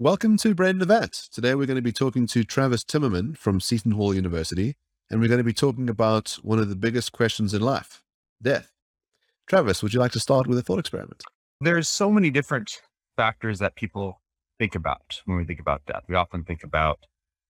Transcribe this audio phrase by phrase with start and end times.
[0.00, 1.10] Welcome to Brain Vat.
[1.32, 4.76] Today we're going to be talking to Travis Timmerman from Seton Hall University,
[5.10, 8.04] and we're going to be talking about one of the biggest questions in life
[8.40, 8.70] death.
[9.48, 11.24] Travis, would you like to start with a thought experiment?
[11.60, 12.80] There's so many different
[13.16, 14.20] factors that people
[14.60, 16.04] think about when we think about death.
[16.08, 17.00] We often think about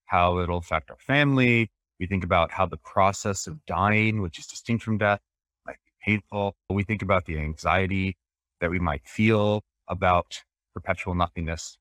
[0.07, 1.71] how it'll affect our family.
[2.01, 5.21] We think about how the process of dying, which is distinct from death,
[5.67, 6.57] might be painful.
[6.71, 8.17] We think about the anxiety
[8.63, 11.77] that we might feel about perpetual nothingness.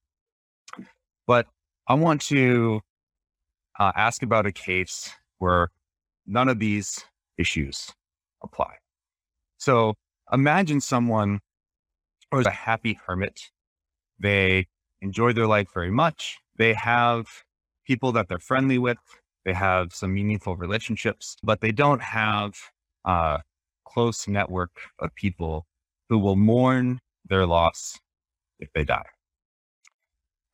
[1.27, 1.47] But
[1.87, 2.81] I want to
[3.77, 5.69] uh, ask about a case where
[6.25, 7.03] none of these
[7.37, 7.91] issues
[8.41, 8.75] apply.
[9.57, 9.95] So
[10.31, 11.39] imagine someone
[12.31, 13.41] who's a happy hermit.
[14.19, 14.67] They
[15.01, 16.39] enjoy their life very much.
[16.57, 17.27] They have
[17.85, 18.97] people that they're friendly with.
[19.45, 22.55] They have some meaningful relationships, but they don't have
[23.05, 23.41] a
[23.85, 25.65] close network of people
[26.09, 27.99] who will mourn their loss
[28.59, 29.05] if they die.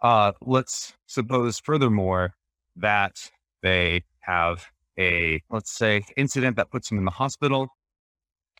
[0.03, 2.35] Uh, let's suppose, furthermore,
[2.75, 4.65] that they have
[4.99, 7.69] a, let's say, incident that puts them in the hospital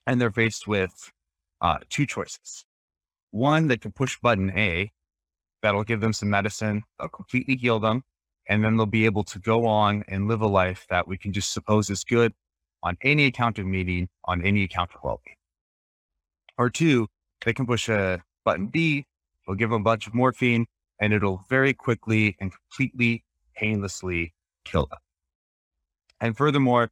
[0.07, 1.11] and they're faced with
[1.61, 2.65] uh, two choices.
[3.31, 4.91] One, they can push button A,
[5.61, 8.03] that'll give them some medicine, that'll completely heal them,
[8.47, 11.33] and then they'll be able to go on and live a life that we can
[11.33, 12.33] just suppose is good
[12.83, 15.35] on any account of meaning, on any account of well being.
[16.57, 17.07] Or two,
[17.43, 19.05] they can push a button B,
[19.47, 20.67] we'll give them a bunch of morphine,
[20.99, 23.23] and it'll very quickly and completely
[23.55, 24.33] painlessly
[24.65, 24.99] kill them.
[26.19, 26.89] And furthermore,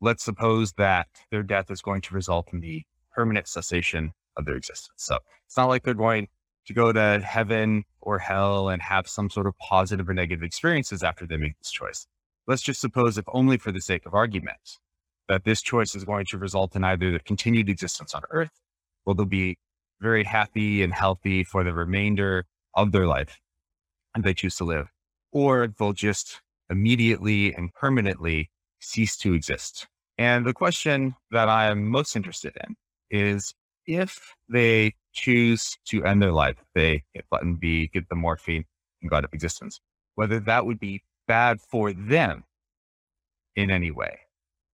[0.00, 2.82] let's suppose that their death is going to result in the
[3.14, 4.94] permanent cessation of their existence.
[4.96, 6.28] So it's not like they're going
[6.66, 11.02] to go to heaven or hell and have some sort of positive or negative experiences
[11.02, 12.06] after they make this choice.
[12.46, 14.78] Let's just suppose, if only for the sake of argument,
[15.28, 18.60] that this choice is going to result in either the continued existence on earth,
[19.04, 19.58] or they'll be
[20.00, 22.46] very happy and healthy for the remainder
[22.78, 23.40] of their life,
[24.14, 24.88] and they choose to live,
[25.32, 29.88] or they'll just immediately and permanently cease to exist.
[30.16, 32.76] And the question that I am most interested in
[33.10, 33.54] is
[33.86, 38.64] if they choose to end their life, they hit button B, get the morphine
[39.02, 39.80] and go out of existence,
[40.14, 42.44] whether that would be bad for them
[43.56, 44.20] in any way.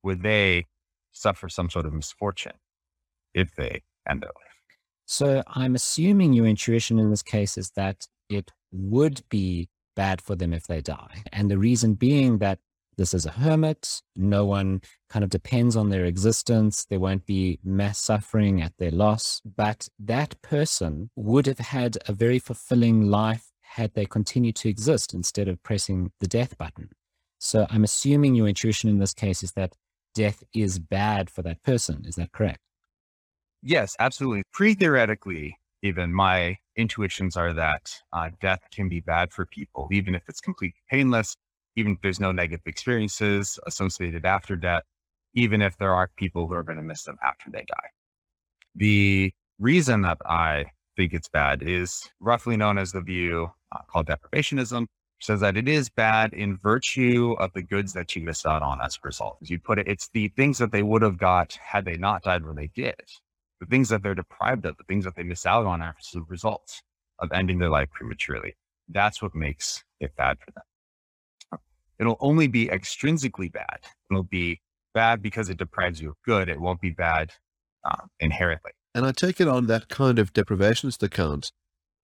[0.03, 0.67] Would they
[1.13, 2.59] suffer some sort of misfortune
[3.33, 4.54] if they end their life?
[5.07, 10.35] So I'm assuming your intuition in this case is that it would be bad for
[10.35, 11.23] them if they die.
[11.33, 12.59] And the reason being that
[12.97, 17.59] this is a hermit, no one kind of depends on their existence, there won't be
[17.65, 19.43] mass suffering at their loss.
[19.45, 25.13] But that person would have had a very fulfilling life had they continued to exist
[25.13, 26.91] instead of pressing the death button.
[27.39, 29.75] So I'm assuming your intuition in this case is that
[30.15, 32.05] death is bad for that person.
[32.07, 32.61] Is that correct?
[33.67, 34.43] Yes, absolutely.
[34.53, 40.15] Pre theoretically, even my intuitions are that uh, death can be bad for people, even
[40.15, 41.35] if it's completely painless,
[41.75, 44.83] even if there's no negative experiences associated after death,
[45.35, 47.89] even if there are people who are going to miss them after they die.
[48.75, 54.07] The reason that I think it's bad is roughly known as the view uh, called
[54.09, 54.87] deprivationism,
[55.21, 58.81] says that it is bad in virtue of the goods that you missed out on
[58.83, 59.39] as a result.
[59.43, 62.23] As you put it, it's the things that they would have got had they not
[62.25, 63.01] died when they did
[63.65, 66.21] the things that they're deprived of, the things that they miss out on as a
[66.29, 66.83] result
[67.19, 68.55] of ending their life prematurely.
[68.89, 71.61] That's what makes it bad for them.
[71.99, 73.79] It'll only be extrinsically bad.
[74.11, 74.61] It'll be
[74.93, 76.49] bad because it deprives you of good.
[76.49, 77.33] It won't be bad
[77.85, 78.73] uh, inherently.
[78.95, 81.53] And I take it on that kind of deprivationist account.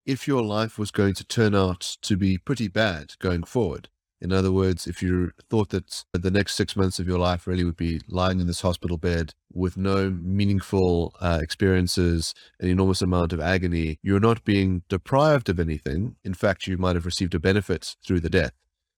[0.05, 3.89] If your life was going to turn out to be pretty bad going forward,
[4.21, 7.63] in other words, if you thought that the next six months of your life really
[7.63, 13.33] would be lying in this hospital bed with no meaningful uh, experiences, an enormous amount
[13.33, 16.17] of agony, you're not being deprived of anything.
[16.23, 18.53] In fact, you might have received a benefit through the death.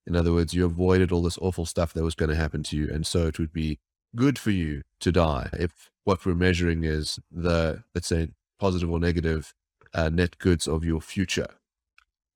[0.05, 2.75] In other words, you avoided all this awful stuff that was going to happen to
[2.75, 2.89] you.
[2.91, 3.79] And so it would be
[4.17, 8.27] good for you to die if what we're measuring is the, let's say,
[8.59, 9.53] positive or negative
[9.93, 11.47] uh, net goods of your future.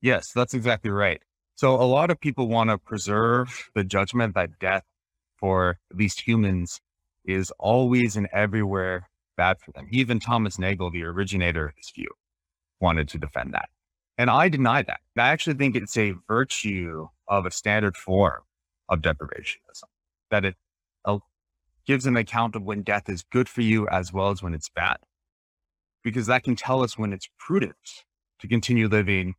[0.02, 1.22] Yes, that's exactly right.
[1.58, 4.84] So a lot of people want to preserve the judgment that death
[5.38, 6.80] for at least humans
[7.26, 9.88] is always and everywhere bad for them.
[9.90, 12.10] Even Thomas Nagel, the originator of this view,
[12.80, 13.70] wanted to defend that.
[14.20, 15.00] And I deny that.
[15.18, 18.42] I actually think it's a virtue of a standard form
[18.88, 19.90] of deprivationism,
[20.30, 20.56] that it
[21.06, 21.18] uh,
[21.88, 24.70] gives an account of when death is good for you as well as when it's
[24.70, 24.98] bad.
[26.04, 28.06] Because that can tell us when it's prudent
[28.42, 29.34] to continue living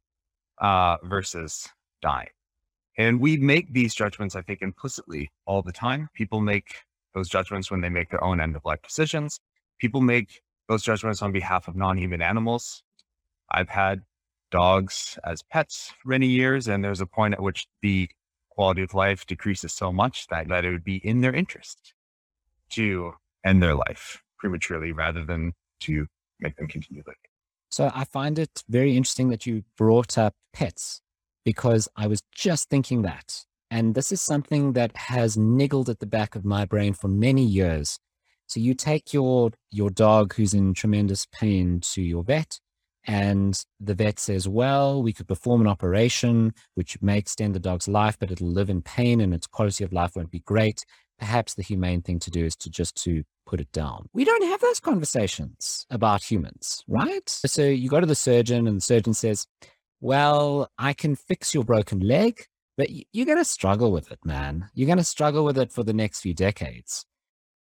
[0.60, 1.68] uh, versus
[2.00, 2.28] die.
[2.96, 6.08] And we make these judgments, I think, implicitly all the time.
[6.14, 6.74] People make
[7.14, 9.40] those judgments when they make their own end of life decisions.
[9.78, 12.82] People make those judgments on behalf of non human animals.
[13.50, 14.02] I've had
[14.50, 16.68] dogs as pets for many years.
[16.68, 18.08] And there's a point at which the
[18.50, 21.94] quality of life decreases so much that, that it would be in their interest
[22.70, 23.12] to
[23.44, 26.06] end their life prematurely rather than to
[26.40, 27.18] make them continue living.
[27.70, 31.02] So I find it very interesting that you brought up pets
[31.52, 33.46] because I was just thinking that.
[33.70, 37.42] And this is something that has niggled at the back of my brain for many
[37.42, 37.98] years.
[38.48, 42.60] So you take your your dog who's in tremendous pain to your vet,
[43.06, 47.88] and the vet says, "Well, we could perform an operation which may extend the dog's
[47.88, 50.84] life, but it'll live in pain and its quality of life won't be great.
[51.18, 54.50] Perhaps the humane thing to do is to just to put it down." We don't
[54.52, 57.28] have those conversations about humans, right?
[57.54, 59.46] So you go to the surgeon, and the surgeon says,
[60.00, 62.46] "Well, I can fix your broken leg."
[62.76, 64.70] But you're going to struggle with it, man.
[64.72, 67.04] You're going to struggle with it for the next few decades.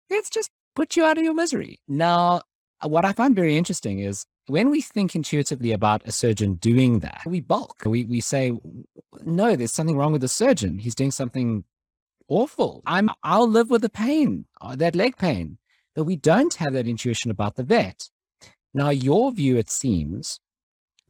[0.09, 1.79] Let's just put you out of your misery.
[1.87, 2.41] Now,
[2.83, 6.99] uh, what I find very interesting is when we think intuitively about a surgeon doing
[7.01, 7.83] that, we bulk.
[7.85, 8.51] We, we say,
[9.23, 10.79] no, there's something wrong with the surgeon.
[10.79, 11.65] He's doing something
[12.27, 12.81] awful.
[12.87, 15.59] I'm, I'll live with the pain, uh, that leg pain.
[15.93, 18.09] But we don't have that intuition about the vet.
[18.73, 20.39] Now, your view, it seems,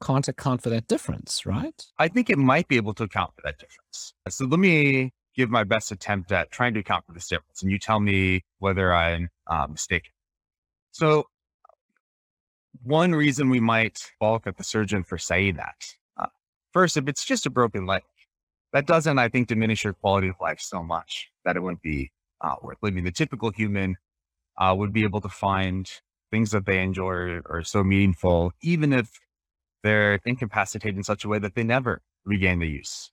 [0.01, 1.85] can't account for that difference, right?
[1.97, 4.13] I think it might be able to account for that difference.
[4.29, 7.71] So let me give my best attempt at trying to account for this difference, and
[7.71, 10.11] you tell me whether I'm uh, mistaken.
[10.91, 11.25] So,
[12.83, 15.75] one reason we might balk at the surgeon for saying that,
[16.17, 16.27] uh,
[16.71, 18.03] first, if it's just a broken leg,
[18.73, 22.11] that doesn't, I think, diminish your quality of life so much that it wouldn't be
[22.41, 23.03] uh, worth living.
[23.03, 23.95] The typical human
[24.57, 25.89] uh, would be able to find
[26.31, 29.19] things that they enjoy are so meaningful, even if
[29.85, 33.11] they're incapacitated in such a way that they never regain the use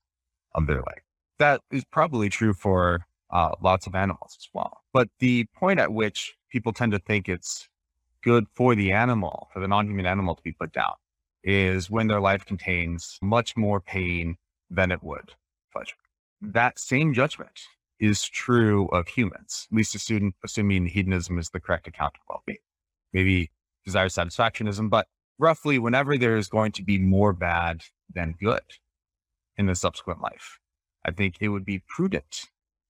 [0.55, 1.03] of their leg
[1.43, 4.83] that is probably true for uh, lots of animals as well.
[4.93, 7.69] But the point at which people tend to think it's
[8.23, 10.95] good for the animal, for the non human animal to be put down,
[11.43, 14.37] is when their life contains much more pain
[14.71, 15.33] than it would
[15.73, 15.97] pleasure.
[16.41, 17.59] That same judgment
[17.99, 22.43] is true of humans, at least assuming, assuming hedonism is the correct account of well
[22.47, 22.59] being.
[23.13, 23.51] Maybe
[23.85, 25.09] desire satisfactionism, but
[25.43, 27.83] roughly whenever there's going to be more bad
[28.15, 28.63] than good
[29.59, 30.59] in the subsequent life,
[31.05, 32.47] I think it would be prudent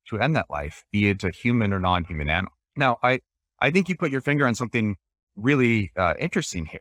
[0.09, 2.53] to end that life, be it a human or non-human animal.
[2.77, 3.21] Now, I,
[3.61, 4.97] I think you put your finger on something
[5.35, 6.81] really uh, interesting here,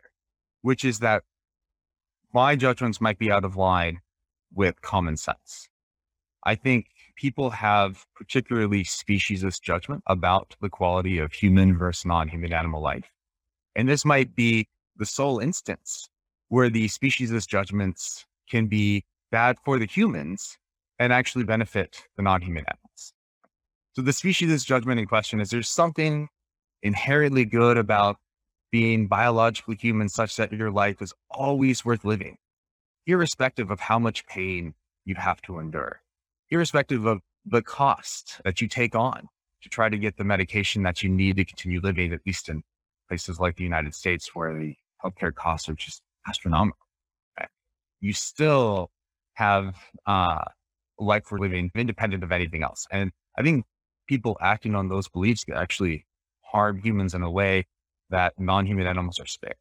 [0.62, 1.24] which is that
[2.34, 4.00] my judgments might be out of line
[4.54, 5.70] with common sense.
[6.44, 12.82] I think people have particularly speciesist judgment about the quality of human versus non-human animal
[12.82, 13.10] life.
[13.76, 14.68] And this might be
[14.98, 16.08] the sole instance
[16.50, 20.58] where the speciesist judgments can be bad for the humans
[21.00, 23.14] and actually benefit the non-human animals.
[23.94, 26.30] So the speciesist judgment in question is there's something
[26.84, 28.18] inherently good about
[28.72, 32.38] being biologically human such that your life is always worth living,
[33.06, 34.74] irrespective of how much pain
[35.06, 36.02] you have to endure,
[36.50, 39.28] irrespective of the cost that you take on
[39.62, 42.64] to try to get the medication that you need to continue living, at least in
[43.12, 44.74] places like the United States where the
[45.04, 46.88] healthcare costs are just astronomical.
[47.38, 47.50] Right?
[48.00, 48.90] You still
[49.34, 49.76] have
[50.06, 50.46] uh,
[50.98, 52.88] life we're living independent of anything else.
[52.90, 53.66] And I think
[54.08, 56.06] people acting on those beliefs can actually
[56.40, 57.68] harm humans in a way
[58.12, 59.56] that non-human animals are spared.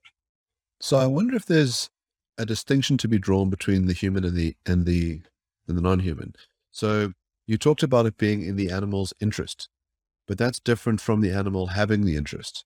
[0.81, 1.91] So I wonder if there's
[2.39, 5.23] a distinction to be drawn between the human and the and the
[5.67, 6.35] and the non-human.
[6.71, 7.15] So
[7.49, 9.69] you talked about it being in the animal's interest,
[10.29, 12.65] but that's different from the animal having the interest.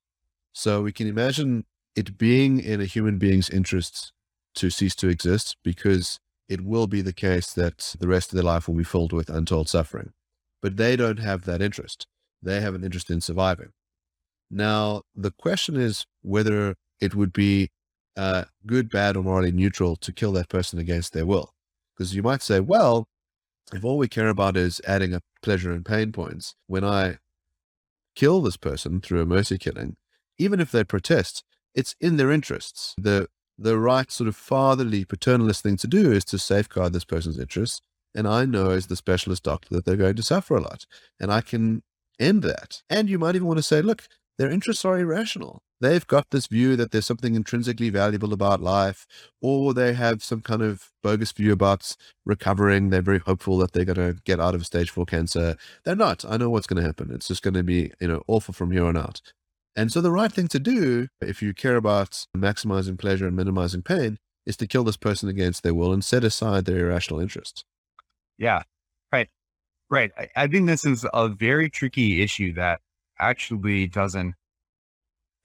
[0.57, 1.65] So we can imagine
[1.97, 4.13] it being in a human being's interests
[4.55, 8.45] to cease to exist because it will be the case that the rest of their
[8.45, 10.13] life will be filled with untold suffering.
[10.61, 12.07] But they don't have that interest.
[12.41, 13.73] They have an interest in surviving.
[14.49, 17.69] Now, the question is whether it would be
[18.15, 21.53] uh, good, bad, or morally neutral to kill that person against their will.
[21.97, 23.09] Because you might say, well,
[23.73, 27.17] if all we care about is adding up pleasure and pain points, when I
[28.15, 29.97] kill this person through a mercy killing,
[30.37, 32.93] even if they protest, it's in their interests.
[32.97, 33.27] The
[33.57, 37.81] the right sort of fatherly, paternalist thing to do is to safeguard this person's interests.
[38.13, 40.85] And I know as the specialist doctor that they're going to suffer a lot.
[41.19, 41.83] And I can
[42.19, 42.81] end that.
[42.89, 45.61] And you might even want to say, look, their interests are irrational.
[45.81, 49.05] They've got this view that there's something intrinsically valuable about life,
[49.41, 52.89] or they have some kind of bogus view about recovering.
[52.89, 55.57] They're very hopeful that they're going to get out of stage four cancer.
[55.83, 56.23] They're not.
[56.27, 57.11] I know what's going to happen.
[57.13, 59.21] It's just going to be, you know, awful from here on out.
[59.75, 63.81] And so the right thing to do, if you care about maximizing pleasure and minimizing
[63.81, 67.65] pain, is to kill this person against their will and set aside their irrational interests.
[68.37, 68.63] Yeah,
[69.11, 69.29] right.
[69.89, 70.11] Right.
[70.17, 72.79] I, I think this is a very tricky issue that
[73.19, 74.35] actually doesn't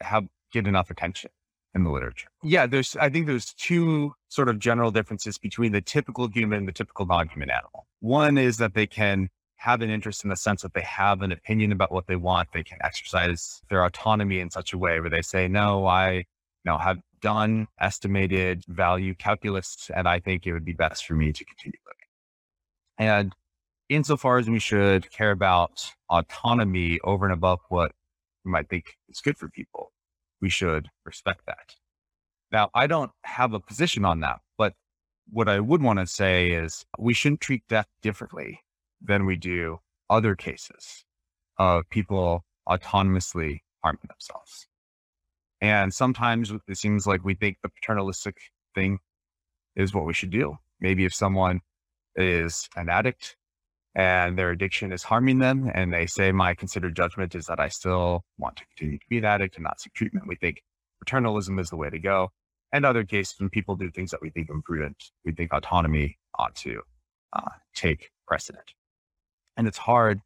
[0.00, 1.30] have get enough attention.
[1.74, 2.28] in the literature.
[2.42, 6.68] Yeah, there's I think there's two sort of general differences between the typical human and
[6.68, 7.86] the typical non-human animal.
[8.00, 9.28] One is that they can
[9.60, 12.48] have an interest in the sense that they have an opinion about what they want.
[12.54, 16.24] They can exercise their autonomy in such a way where they say, no, I you
[16.64, 21.30] know, have done estimated value calculus, and I think it would be best for me
[21.32, 23.12] to continue living.
[23.12, 23.34] And
[23.90, 27.92] insofar as we should care about autonomy over and above what
[28.46, 29.92] we might think is good for people,
[30.40, 31.74] we should respect that.
[32.50, 34.72] Now, I don't have a position on that, but
[35.28, 38.60] what I would want to say is we shouldn't treat death differently
[39.00, 41.04] than we do other cases
[41.58, 44.66] of people autonomously harming themselves.
[45.60, 48.36] And sometimes it seems like we think the paternalistic
[48.74, 48.98] thing
[49.76, 50.56] is what we should do.
[50.80, 51.60] Maybe if someone
[52.16, 53.36] is an addict
[53.94, 57.68] and their addiction is harming them, and they say, My considered judgment is that I
[57.68, 60.62] still want to continue to be an addict and not seek treatment, we think
[61.04, 62.30] paternalism is the way to go.
[62.72, 66.54] And other cases, when people do things that we think imprudent, we think autonomy ought
[66.56, 66.82] to
[67.32, 68.72] uh, take precedent.
[69.56, 70.20] And it's hard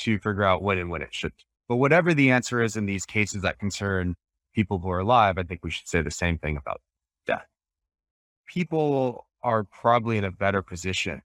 [0.00, 1.32] to figure out when and when it should.
[1.68, 4.16] But whatever the answer is in these cases that concern
[4.54, 6.80] people who are alive, I think we should say the same thing about
[7.26, 7.46] death.
[8.46, 11.22] People are probably in a better position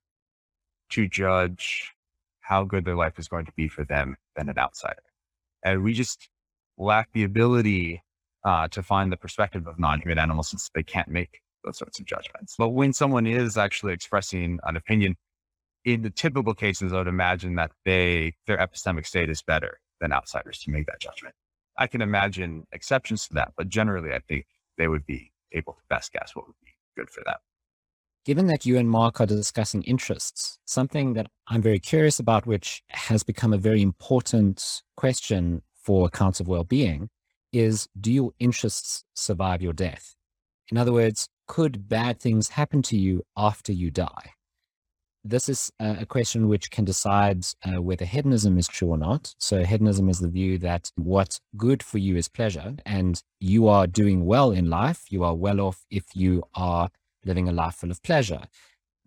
[0.91, 1.93] to judge
[2.41, 5.01] how good their life is going to be for them than an outsider.
[5.63, 6.29] And we just
[6.77, 8.03] lack the ability
[8.43, 12.05] uh, to find the perspective of non-human animals since they can't make those sorts of
[12.05, 12.53] judgments.
[12.57, 15.15] But when someone is actually expressing an opinion,
[15.85, 20.11] in the typical cases, I would imagine that they their epistemic state is better than
[20.11, 21.35] outsiders to make that judgment.
[21.77, 25.81] I can imagine exceptions to that, but generally, I think they would be able to
[25.89, 27.35] best guess what would be good for them.
[28.25, 32.81] Given that you and Mark are discussing interests, something that I'm very curious about, which
[32.89, 37.09] has become a very important question for accounts of well-being,
[37.53, 40.15] is do your interests survive your death?
[40.71, 44.31] In other words, could bad things happen to you after you die?
[45.25, 49.33] This is a question which can decide uh, whether hedonism is true or not.
[49.39, 53.87] So hedonism is the view that what's good for you is pleasure and you are
[53.87, 55.05] doing well in life.
[55.09, 56.89] You are well off if you are
[57.25, 58.41] living a life full of pleasure.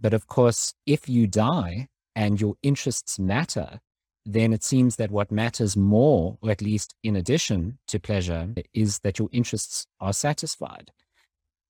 [0.01, 3.79] But of course, if you die and your interests matter,
[4.27, 8.99] then it seems that what matters more, or at least in addition to pleasure, is
[9.01, 10.91] that your interests are satisfied.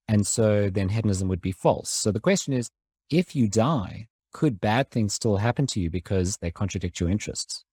[0.07, 1.91] And so then hedonism would be false.
[1.91, 2.71] So the question is,
[3.11, 7.63] if you die, could bad things still happen to you because they contradict your interests?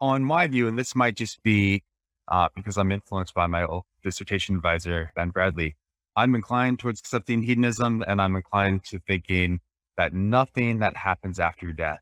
[0.00, 1.82] On my view, and this might just be
[2.28, 5.76] uh, because I'm influenced by my old dissertation advisor, Ben Bradley,
[6.16, 9.60] I'm inclined towards accepting hedonism and I'm inclined to thinking
[9.96, 12.00] that nothing that happens after death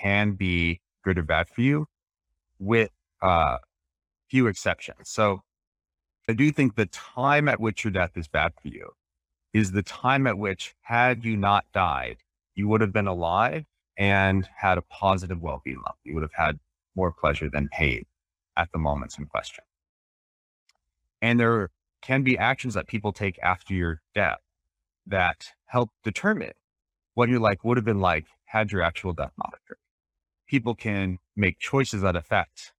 [0.00, 1.86] can be good or bad for you
[2.58, 2.90] with
[3.22, 3.58] uh,
[4.30, 5.08] few exceptions.
[5.08, 5.42] So
[6.28, 8.90] I do think the time at which your death is bad for you
[9.52, 12.18] is the time at which, had you not died,
[12.58, 13.64] you would have been alive
[13.96, 15.96] and had a positive well-being level.
[16.02, 16.58] You would have had
[16.96, 18.04] more pleasure than pain
[18.56, 19.62] at the moments in question.
[21.22, 21.70] And there
[22.02, 24.40] can be actions that people take after your death
[25.06, 26.52] that help determine
[27.14, 29.78] what your life would have been like had your actual death not occurred.
[30.48, 32.72] People can make choices that affect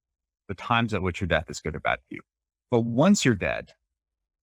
[0.48, 2.20] the times at which your death is good or bad for you.
[2.70, 3.72] But once you're dead,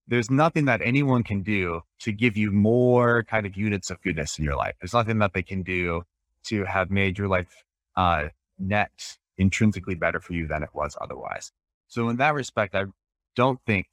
[0.08, 4.38] there's nothing that anyone can do to give you more kind of units of goodness
[4.38, 4.74] in your life.
[4.80, 6.02] There's nothing that they can do
[6.44, 7.62] to have made your life
[7.94, 11.52] uh, net intrinsically better for you than it was otherwise.
[11.88, 12.84] So in that respect, I
[13.36, 13.86] don't think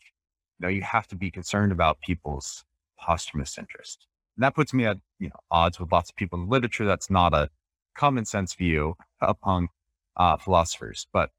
[0.59, 2.63] you know you have to be concerned about people's
[2.97, 4.07] posthumous interest.
[4.37, 6.85] And that puts me at you know odds with lots of people in literature.
[6.85, 7.49] That's not a
[7.95, 9.67] common sense view among
[10.15, 11.29] uh, philosophers, but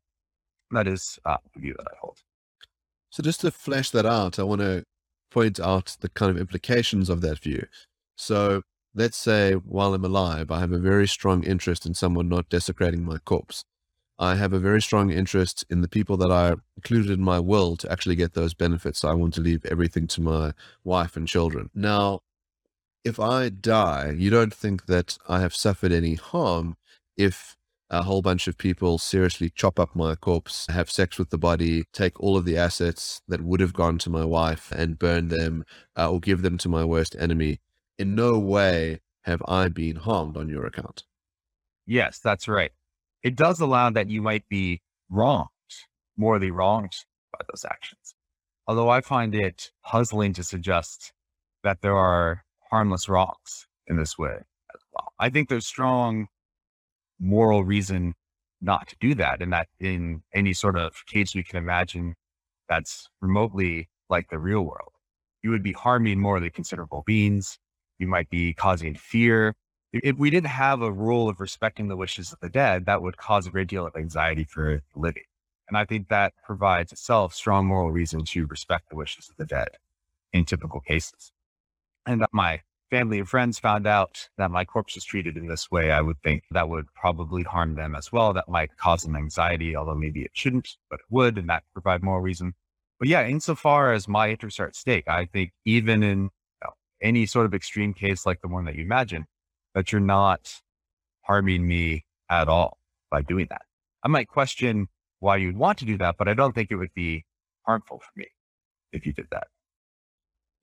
[0.71, 2.19] that is uh, the view that I hold.
[3.17, 4.85] So just to flesh that out, I want to
[5.31, 7.67] point out the kind of implications of that view.
[8.19, 8.61] So
[8.95, 13.07] let's say while I'm alive, I have a very strong interest in someone not desecrating
[13.07, 13.65] my corpse.
[14.19, 17.79] I have a very strong interest in the people that I included in my will
[17.79, 19.03] to actually get those benefits.
[19.03, 20.53] I want to leave everything to my
[20.85, 21.71] wife and children.
[21.75, 22.21] Now,
[23.03, 26.77] if I die, you don't think that I have suffered any harm
[27.17, 27.57] if
[27.91, 31.85] a whole bunch of people seriously chop up my corpse, have sex with the body,
[31.93, 35.65] take all of the assets that would have gone to my wife and burn them
[35.97, 37.61] uh, or give them to my worst enemy.
[37.99, 41.05] In no way have I been harmed on your account.
[41.87, 42.73] Yes, that's right.
[43.23, 45.49] It does allow that you might be wronged,
[46.17, 46.97] morally wronged
[47.33, 48.15] by those actions.
[48.67, 51.13] Although I find it puzzling to suggest
[51.63, 54.35] that there are harmless wrongs in this way
[54.75, 55.13] as well.
[55.19, 56.27] I think there's strong
[57.21, 58.15] moral reason
[58.61, 59.43] not to do that.
[59.43, 62.15] And that in any sort of case we can imagine
[62.69, 64.93] that's remotely like the real world.
[65.43, 67.59] you would be harming morally considerable beings.
[67.99, 69.55] You might be causing fear.
[69.93, 73.17] If we didn't have a rule of respecting the wishes of the dead, that would
[73.17, 75.23] cause a great deal of anxiety for the living.
[75.69, 79.47] And I think that provides itself strong moral reason to respect the wishes of the
[79.47, 79.69] dead
[80.33, 81.33] in typical cases.
[82.07, 85.91] And my family and friends found out that my corpse was treated in this way,
[85.91, 88.33] I would think that would probably harm them as well.
[88.33, 92.03] That might cause them anxiety, although maybe it shouldn't, but it would, and that provide
[92.03, 92.55] more reason.
[92.99, 96.31] But yeah, insofar as my interests are at stake, I think even in you
[96.65, 99.27] know, any sort of extreme case like the one that you imagine,
[99.75, 100.61] that you're not
[101.23, 102.79] harming me at all
[103.11, 103.63] by doing that.
[104.03, 104.89] I might question
[105.21, 107.25] why you'd want to do that, but I don't think it would be
[107.67, 108.27] harmful for me
[108.93, 109.49] if you did that.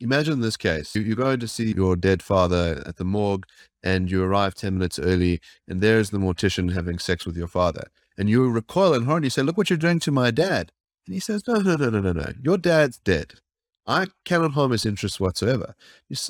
[0.04, 0.94] Imagine this case.
[0.96, 3.46] You're going to see your dead father at the morgue
[3.82, 7.86] and you arrive 10 minutes early and there's the mortician having sex with your father.
[8.18, 10.74] And you recoil in horror and you say, look what you're doing to my dad.
[11.08, 12.34] And he says, no, no, no, no, no, no.
[12.44, 13.36] Your dad's dead.
[13.88, 15.74] I cannot harm his interests whatsoever.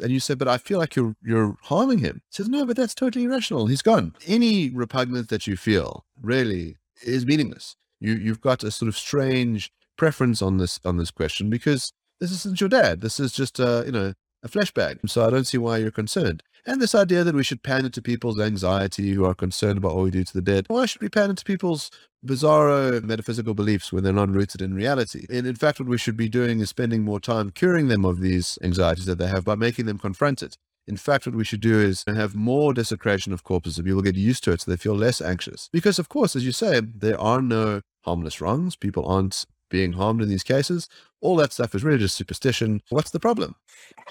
[0.02, 2.22] And you say, but I feel like you're, you're harming him.
[2.30, 3.66] He says, no, but that's totally irrational.
[3.66, 4.14] He's gone.
[4.28, 7.76] Any repugnance that you feel really is meaningless.
[8.00, 12.32] You, you've got a sort of strange preference on this, on this question because this
[12.32, 13.02] isn't your dad.
[13.02, 14.98] This is just a, you know, a flashback.
[15.10, 16.44] So I don't see why you're concerned.
[16.66, 20.06] And this idea that we should pander to people's anxiety who are concerned about what
[20.06, 20.66] we do to the dead.
[20.70, 21.92] Why should we pander to people's
[22.26, 25.26] bizarro metaphysical beliefs when they're not rooted in reality?
[25.30, 28.22] And in fact, what we should be doing is spending more time curing them of
[28.22, 30.56] these anxieties that they have by making them confront it.
[30.88, 34.16] In fact, what we should do is have more desecration of corpses so people get
[34.16, 35.70] used to it so they feel less anxious.
[35.72, 38.76] Because, of course, as you say, there are no harmless wrongs.
[38.76, 40.88] People aren't being harmed in these cases.
[41.20, 42.84] All that stuff is really just superstition.
[42.90, 43.56] What's the problem?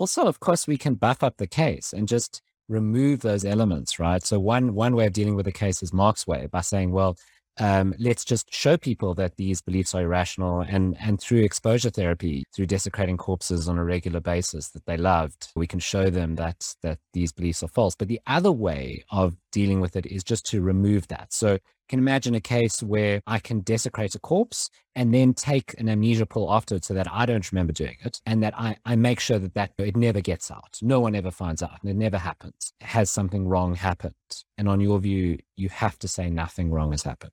[0.01, 4.25] Also, of course, we can buff up the case and just remove those elements, right?
[4.25, 7.17] So one one way of dealing with the case is Mark's way by saying, well,
[7.59, 12.45] um, let's just show people that these beliefs are irrational and and through exposure therapy
[12.55, 16.75] through desecrating corpses on a regular basis that they loved we can show them that
[16.83, 20.47] that these beliefs are false but the other way of dealing with it is just
[20.47, 21.59] to remove that so
[21.93, 26.25] can imagine a case where I can desecrate a corpse and then take an amnesia
[26.25, 29.39] pill afterwards so that I don't remember doing it and that I, I make sure
[29.39, 30.79] that, that it never gets out.
[30.81, 32.73] No one ever finds out and it never happens.
[32.81, 34.15] Has something wrong happened?
[34.57, 37.33] And on your view, you have to say nothing wrong has happened.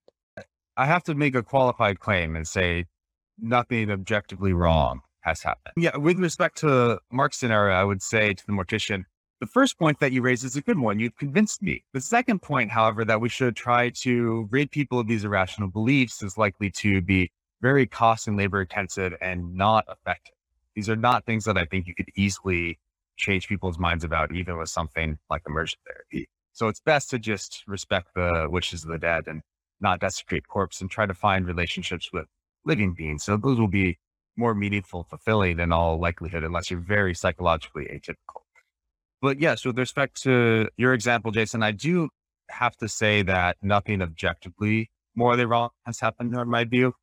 [0.75, 2.87] I have to make a qualified claim and say
[3.39, 5.75] nothing objectively wrong has happened.
[5.77, 9.05] Yeah, with respect to Mark's scenario, I would say to the mortician,
[9.39, 10.99] the first point that you raise is a good one.
[10.99, 11.83] You've convinced me.
[11.93, 16.21] The second point, however, that we should try to rid people of these irrational beliefs
[16.21, 20.35] is likely to be very cost and labor intensive and not effective.
[20.75, 22.79] These are not things that I think you could easily
[23.17, 26.29] change people's minds about, even with something like immersion therapy.
[26.53, 29.41] So it's best to just respect the wishes of the dead and
[29.79, 32.25] not desecrate corpse and try to find relationships with
[32.65, 33.23] living beings.
[33.23, 33.97] So those will be
[34.35, 38.41] more meaningful, fulfilling in all likelihood, unless you're very psychologically atypical.
[39.21, 42.09] But yes, with respect to your example, Jason, I do
[42.49, 46.93] have to say that nothing objectively morally wrong has happened in my view.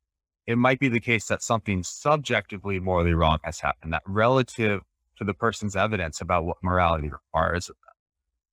[0.45, 4.81] It might be the case that something subjectively morally wrong has happened, that relative
[5.17, 7.69] to the person's evidence about what morality requires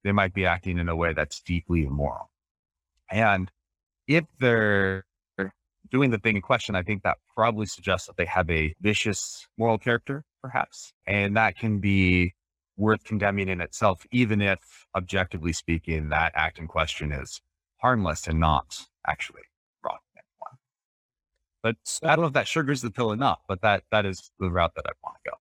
[0.04, 2.30] they might be acting in a way that's deeply immoral.
[3.10, 3.50] And
[4.06, 5.04] if they're
[5.90, 9.46] doing the thing in question, I think that probably suggests that they have a vicious
[9.56, 10.92] moral character, perhaps.
[11.06, 12.34] And that can be
[12.76, 17.40] worth condemning in itself, even if objectively speaking, that act in question is
[17.78, 19.42] harmless and not actually
[19.84, 19.98] wrong.
[21.64, 24.50] But I don't know if that sugars the pill enough, but that that is the
[24.50, 25.36] route that I want to go.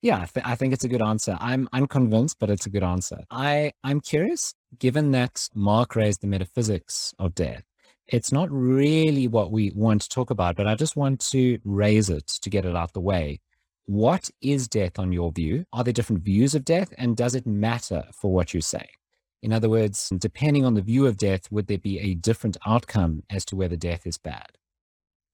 [0.00, 1.36] Yeah, I, th- I think it's a good answer.
[1.38, 3.24] I'm I'm convinced, but it's a good answer.
[3.30, 7.62] I I'm curious, given that Mark raised the metaphysics of death.
[8.06, 12.08] It's not really what we want to talk about, but I just want to raise
[12.08, 13.40] it to get it out the way.
[13.88, 15.64] What is death on your view?
[15.72, 16.92] Are there different views of death?
[16.98, 18.86] And does it matter for what you say?
[19.42, 23.22] In other words, depending on the view of death, would there be a different outcome
[23.30, 24.58] as to whether death is bad?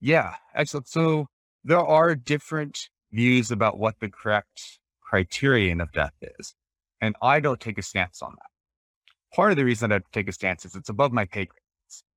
[0.01, 0.87] Yeah, excellent.
[0.87, 1.27] So
[1.65, 6.55] there are different views about what the correct criterion of death is.
[7.01, 9.35] And I don't take a stance on that.
[9.35, 11.64] Part of the reason I take a stance is it's above my pay grade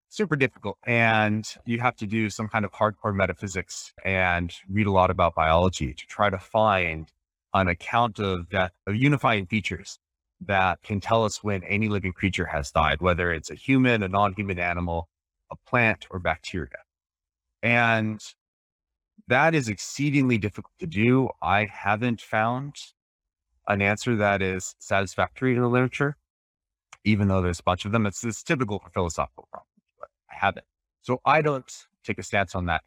[0.09, 0.77] super difficult.
[0.85, 5.35] And you have to do some kind of hardcore metaphysics and read a lot about
[5.35, 7.11] biology to try to find
[7.53, 9.99] an account of death of unifying features
[10.45, 14.07] that can tell us when any living creature has died, whether it's a human, a
[14.07, 15.09] non-human animal,
[15.51, 16.69] a plant, or bacteria.
[17.63, 18.21] And
[19.27, 21.29] that is exceedingly difficult to do.
[21.41, 22.75] I haven't found
[23.67, 26.15] an answer that is satisfactory in the literature,
[27.03, 28.05] even though there's a bunch of them.
[28.05, 29.66] It's, it's typical philosophical problems
[30.38, 30.65] have it.
[31.02, 31.71] So I don't
[32.04, 32.82] take a stance on that.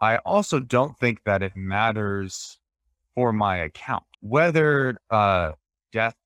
[0.00, 2.58] I also don't think that it matters
[3.14, 4.04] for my account.
[4.20, 5.52] Whether uh,
[5.92, 6.16] death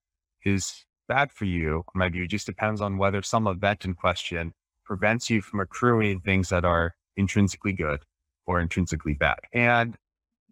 [0.45, 4.53] is bad for you, my view, just depends on whether some event in question
[4.85, 8.01] prevents you from accruing things that are intrinsically good
[8.47, 9.39] or intrinsically bad.
[9.53, 9.97] And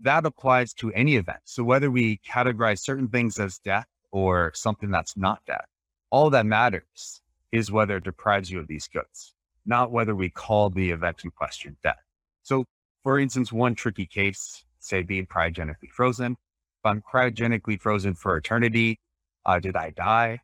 [0.01, 1.41] that applies to any event.
[1.45, 5.67] So whether we categorize certain things as death or something that's not death,
[6.11, 7.21] all that matters
[7.53, 9.35] is whether it deprives you of these goods,
[9.67, 12.03] not whether we call the event in question death.
[12.43, 12.65] So
[13.03, 16.33] for instance, one tricky case, say being cryogenically frozen.
[16.33, 19.01] If I'm cryogenically frozen for eternity,
[19.45, 20.41] uh, did I die?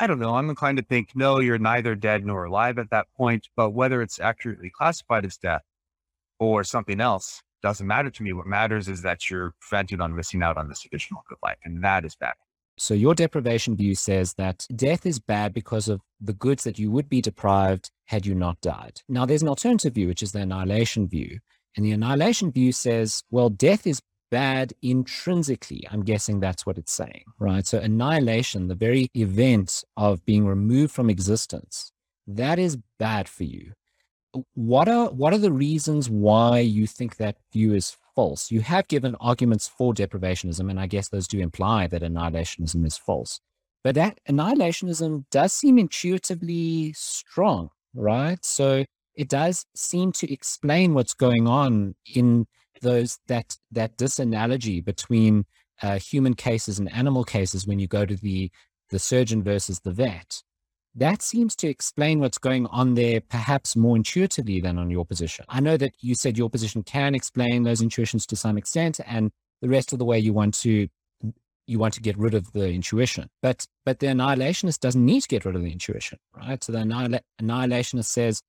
[0.00, 0.34] I don't know.
[0.34, 3.48] I'm inclined to think, no, you're neither dead nor alive at that point.
[3.56, 5.62] But whether it's accurately classified as death
[6.38, 8.32] or something else doesn't matter to me.
[8.34, 11.56] What matters is that you're prevented on missing out on this additional good life.
[11.64, 12.34] And that is bad.
[12.76, 16.90] So your deprivation view says that death is bad because of the goods that you
[16.90, 19.00] would be deprived had you not died.
[19.08, 21.38] Now, there's an alternative view, which is the annihilation view.
[21.76, 25.86] And the annihilation view says, well, death is bad intrinsically.
[25.90, 27.66] I'm guessing that's what it's saying, right?
[27.66, 31.92] So annihilation, the very event of being removed from existence,
[32.26, 33.72] that is bad for you.
[34.54, 38.50] What are what are the reasons why you think that view is false?
[38.50, 42.96] You have given arguments for deprivationism, and I guess those do imply that annihilationism is
[42.96, 43.40] false.
[43.82, 48.42] But that annihilationism does seem intuitively strong, right?
[48.44, 52.46] So it does seem to explain what's going on in
[52.80, 55.44] those that that disanalogy between
[55.82, 58.50] uh, human cases and animal cases when you go to the
[58.90, 60.42] the surgeon versus the vet
[60.96, 65.44] that seems to explain what's going on there perhaps more intuitively than on your position.
[65.48, 69.30] I know that you said your position can explain those intuitions to some extent and
[69.60, 70.88] the rest of the way you want to
[71.66, 73.30] you want to get rid of the intuition.
[73.42, 76.62] But but the annihilationist doesn't need to get rid of the intuition right?
[76.62, 76.78] So the
[77.40, 78.42] annihilationist says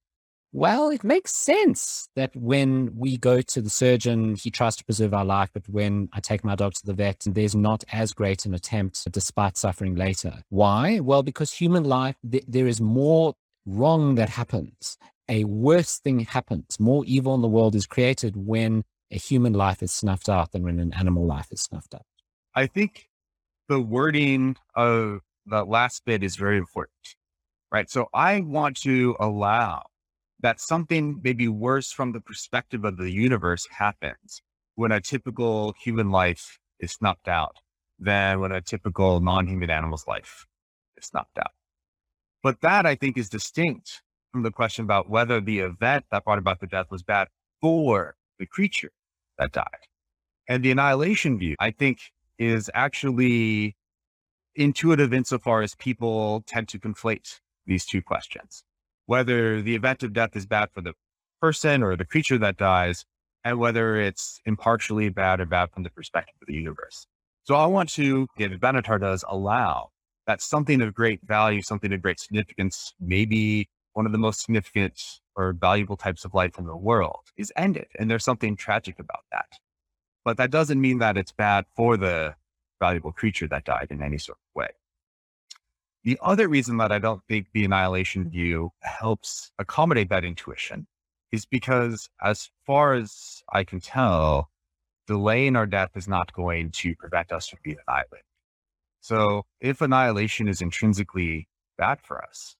[0.56, 5.14] well, it makes sense that when we go to the surgeon, he tries to preserve
[5.14, 5.50] our life.
[5.54, 9.12] But when I take my dog to the vet, there's not as great an attempt
[9.12, 10.44] despite suffering later.
[10.48, 11.02] Why?
[11.02, 13.34] Well, because human life, th- there is more
[13.66, 14.98] wrong that happens.
[15.28, 16.80] A worse thing happens.
[16.80, 20.64] More evil in the world is created when a human life is snuffed out than
[20.64, 22.06] when an animal life is snuffed out.
[22.56, 23.10] I think
[23.68, 26.96] the wording of the last bit is very important,
[27.74, 27.90] right?
[27.90, 29.88] So I want to allow
[30.46, 34.44] that something maybe worse from the perspective of the universe happens
[34.76, 37.56] when a typical human life is snuffed out
[37.98, 40.46] than when a typical non-human animal's life
[40.98, 41.50] is snuffed out.
[42.44, 46.38] But that I think is distinct from the question about whether the event that brought
[46.38, 47.28] about the death was bad
[47.60, 48.92] for the creature
[49.40, 49.88] that died.
[50.48, 51.98] And the annihilation view, I think,
[52.38, 53.76] is actually
[54.54, 58.64] intuitive insofar as people tend to conflate these two questions
[59.06, 60.94] whether the event of death is bad for the
[61.42, 63.06] person or the creature that dies,
[63.44, 67.08] and whether it's impartially bad or bad from the perspective of the universe.
[67.44, 69.90] So I want to, David Benatar does, allow
[70.26, 75.00] that something of great value, something of great significance, maybe one of the most significant
[75.36, 77.88] or valuable types of life in the world is ended.
[78.00, 79.46] And there's something tragic about that.
[80.24, 82.36] But that doesn't mean that it's bad for the
[82.80, 84.40] valuable creature that died in any sort.
[86.06, 90.86] The other reason that I don't think the annihilation view helps accommodate that intuition
[91.32, 94.52] is because, as far as I can tell,
[95.08, 98.24] delaying our death is not going to prevent us from being annihilated.
[99.02, 102.56] So, if annihilation is intrinsically bad for us,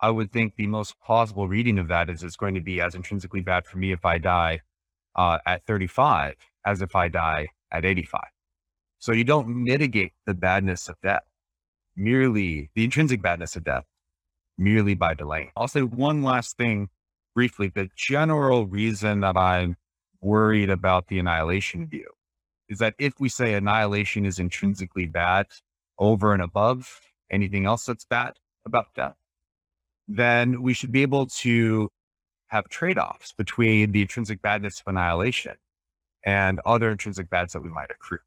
[0.00, 2.94] I would think the most plausible reading of that is it's going to be as
[2.94, 4.60] intrinsically bad for me if I die
[5.16, 8.20] uh, at 35 as if I die at 85.
[9.00, 11.24] So, you don't mitigate the badness of death
[11.96, 13.84] merely the intrinsic badness of death
[14.58, 15.52] merely by delay.
[15.56, 16.88] I'll say one last thing
[17.34, 17.70] briefly.
[17.74, 19.76] The general reason that I'm
[20.20, 22.08] worried about the annihilation view
[22.68, 25.46] is that if we say annihilation is intrinsically bad
[25.98, 29.16] over and above anything else that's bad about death,
[30.08, 31.90] then we should be able to
[32.48, 35.54] have trade offs between the intrinsic badness of annihilation
[36.24, 38.18] and other intrinsic bads that we might accrue.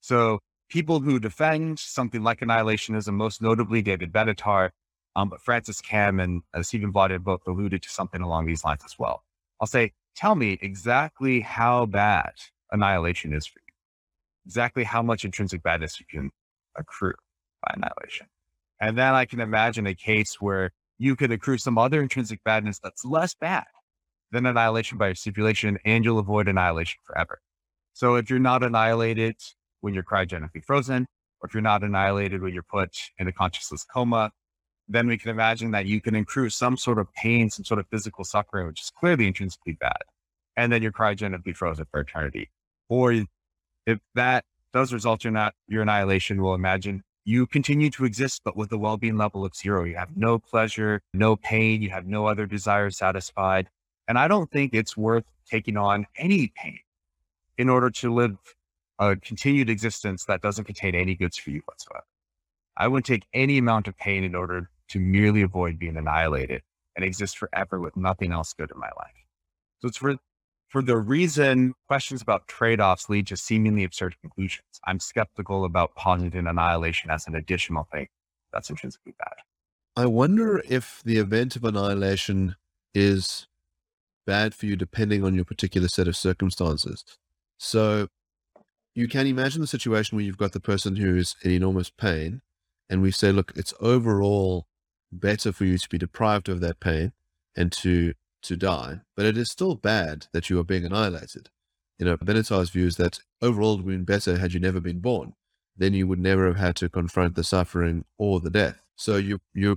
[0.00, 4.70] So people who defend something like annihilationism, most notably David Benatar,
[5.16, 8.82] um, but Frances Kamm and uh, Stephen Blodden both alluded to something along these lines
[8.84, 9.24] as well.
[9.60, 12.32] I'll say, tell me exactly how bad
[12.70, 13.74] annihilation is for you,
[14.46, 16.30] exactly how much intrinsic badness you can
[16.76, 17.14] accrue
[17.66, 18.26] by annihilation.
[18.80, 22.78] And then I can imagine a case where you could accrue some other intrinsic badness
[22.78, 23.66] that's less bad
[24.30, 27.40] than annihilation by stipulation, and you'll avoid annihilation forever.
[27.94, 29.36] So if you're not annihilated,
[29.80, 31.06] when you're cryogenically frozen,
[31.40, 34.30] or if you're not annihilated when you're put in a consciousness coma,
[34.88, 37.86] then we can imagine that you can accrue some sort of pain, some sort of
[37.88, 40.02] physical suffering, which is clearly intrinsically bad.
[40.56, 42.50] And then you're cryogenically frozen for eternity.
[42.88, 43.12] Or
[43.86, 48.56] if that does result in that your annihilation, we'll imagine you continue to exist, but
[48.56, 49.84] with a well-being level of zero.
[49.84, 53.68] You have no pleasure, no pain, you have no other desires satisfied.
[54.08, 56.80] And I don't think it's worth taking on any pain
[57.58, 58.38] in order to live
[58.98, 62.04] a continued existence that doesn't contain any goods for you whatsoever.
[62.76, 66.62] I wouldn't take any amount of pain in order to merely avoid being annihilated
[66.96, 69.14] and exist forever with nothing else good in my life.
[69.80, 70.16] So it's for
[70.68, 74.80] for the reason questions about trade-offs lead to seemingly absurd conclusions.
[74.86, 78.08] I'm skeptical about positing annihilation as an additional thing
[78.52, 79.34] that's intrinsically bad.
[79.96, 82.56] I wonder if the event of annihilation
[82.94, 83.46] is
[84.26, 87.02] bad for you depending on your particular set of circumstances.
[87.58, 88.08] So
[88.98, 92.42] you can imagine the situation where you've got the person who's in enormous pain,
[92.90, 94.66] and we say, look, it's overall
[95.12, 97.12] better for you to be deprived of that pain
[97.56, 101.48] and to to die, but it is still bad that you are being annihilated.
[101.98, 104.80] You know, Benatar's view is that overall it would have been better had you never
[104.80, 105.34] been born.
[105.76, 108.82] Then you would never have had to confront the suffering or the death.
[108.96, 109.76] So you you're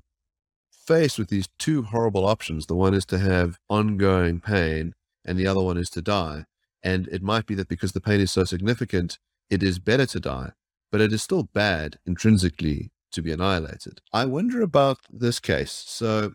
[0.72, 2.66] faced with these two horrible options.
[2.66, 6.46] The one is to have ongoing pain, and the other one is to die.
[6.84, 10.20] And it might be that because the pain is so significant, it is better to
[10.20, 10.52] die,
[10.92, 14.02] but it is still bad intrinsically to be annihilated.
[14.14, 15.84] I wonder about this case.
[15.88, 16.34] So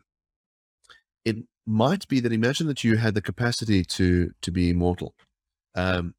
[1.24, 5.14] it might be that imagine that you had the capacity to to be immortal
[5.74, 6.14] um,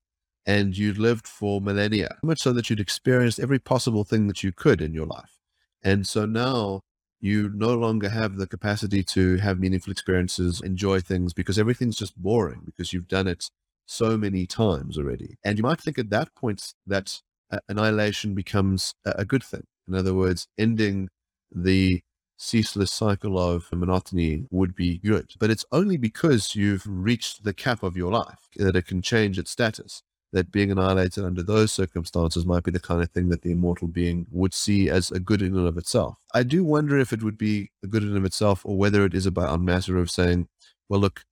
[0.46, 4.52] and you'd lived for millennia much so that you'd experienced every possible thing that you
[4.52, 5.40] could in your life
[5.82, 6.82] and so now
[7.20, 12.22] you no longer have the capacity to have meaningful experiences enjoy things because everything's just
[12.22, 13.50] boring because you've done it
[13.88, 17.22] so many times already and you might think at that point that
[17.52, 21.10] uh, annihilation becomes a, a good thing in other words ending
[21.52, 22.02] the
[22.38, 25.32] ceaseless cycle of monotony would be good.
[25.40, 29.38] But it's only because you've reached the cap of your life that it can change
[29.38, 30.04] its status.
[30.34, 33.88] That being annihilated under those circumstances might be the kind of thing that the immortal
[33.88, 36.18] being would see as a good in and of itself.
[36.34, 39.06] I do wonder if it would be a good in and of itself or whether
[39.06, 40.50] it is about a matter of saying,
[40.90, 41.24] well, look,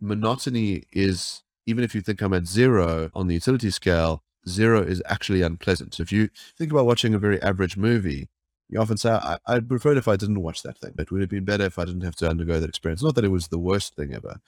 [0.00, 5.02] monotony is, even if you think I'm at zero on the utility scale, zero is
[5.06, 5.94] actually unpleasant.
[5.94, 8.28] So if you think about watching a very average movie,
[8.68, 10.92] you often say, I, I'd prefer it if I didn't watch that thing.
[10.98, 13.02] It would have been better if I didn't have to undergo that experience.
[13.02, 14.40] Not that it was the worst thing ever.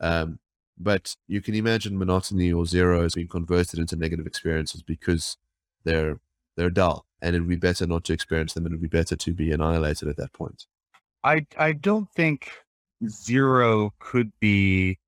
[0.00, 0.38] Um,
[0.78, 5.36] but you can imagine monotony or zero as being converted into negative experiences because
[5.84, 6.18] they're
[6.56, 8.98] they're dull and it would be better not to experience them and it would be
[8.98, 10.66] better to be annihilated at that point.
[11.22, 12.50] I I don't think
[13.08, 14.98] zero could be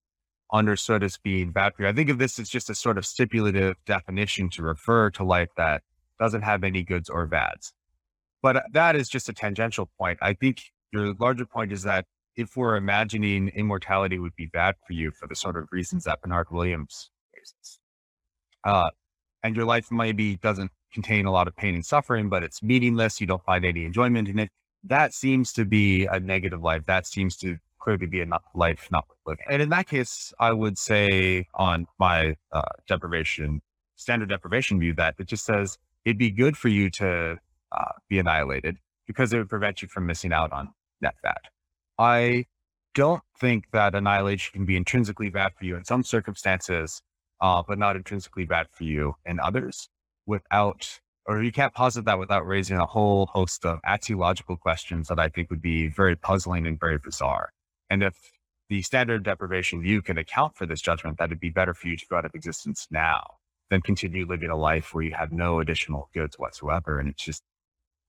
[0.53, 1.89] understood as being bad for you.
[1.89, 5.51] I think of this as just a sort of stipulative definition to refer to life
[5.57, 5.83] that
[6.19, 7.73] doesn't have any goods or bads.
[8.43, 10.19] But that is just a tangential point.
[10.23, 12.07] I think your larger point is that
[12.37, 16.21] if we're imagining immortality would be bad for you for the sort of reasons that
[16.21, 17.79] Bernard Williams raises,
[18.65, 18.91] uh,
[19.43, 23.21] and your life maybe doesn't contain a lot of pain and suffering, but it's meaningless,
[23.21, 24.51] you don't find any enjoyment in it,
[24.85, 26.85] that seems to be a negative life.
[26.87, 29.45] That seems to clearly be not life not worth living.
[29.49, 33.63] And in that case, I would say on my uh, deprivation,
[33.95, 37.39] standard deprivation view, that it just says it'd be good for you to
[37.71, 40.71] uh, be annihilated because it would prevent you from missing out on
[41.01, 41.43] net fat.
[41.97, 42.47] I
[42.95, 47.03] don't think that annihilation can be intrinsically bad for you in some circumstances,
[47.41, 49.89] uh, but not intrinsically bad for you in others
[50.27, 55.21] without, or you can't posit that without raising a whole host of axiological questions that
[55.21, 57.51] I think would be very puzzling and very bizarre.
[57.91, 58.15] And if
[58.69, 61.97] the standard deprivation view can account for this judgment, that it'd be better for you
[61.97, 63.23] to go out of existence now
[63.71, 66.99] than continue living a life where you have no additional goods whatsoever.
[66.99, 67.43] And it's just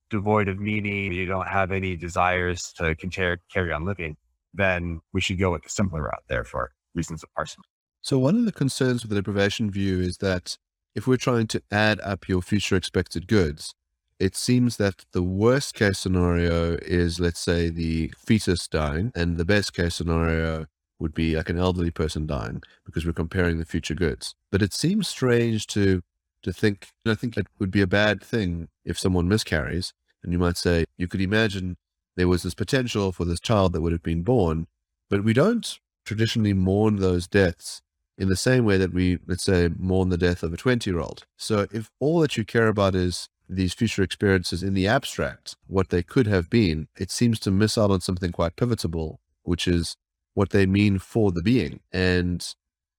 [0.10, 4.18] devoid of meaning, you don't have any desires to carry on living,
[4.54, 7.68] then we should go with the simpler route there for reasons of parsimony.
[8.02, 10.58] So one of the concerns with the deprivation view is that
[10.96, 13.76] if we're trying to add up your future expected goods,
[14.20, 19.46] it seems that the worst case scenario is, let's say, the fetus dying, and the
[19.46, 20.66] best case scenario
[21.00, 24.34] would be like an elderly person dying because we're comparing the future goods.
[24.52, 26.02] But it seems strange to
[26.44, 29.94] to think, I think it would be a bad thing if someone miscarries.
[30.24, 31.78] And you might say, you could imagine
[32.16, 34.68] there was this potential for this child that would have been born,
[35.10, 37.82] but we don't traditionally mourn those deaths
[38.18, 41.00] in the same way that we, let's say, mourn the death of a 20 year
[41.00, 41.26] old.
[41.38, 45.90] So if all that you care about is these future experiences in the abstract, what
[45.90, 49.96] they could have been, it seems to miss out on something quite pivotal, which is
[50.34, 51.80] what they mean for the being.
[51.92, 52.46] And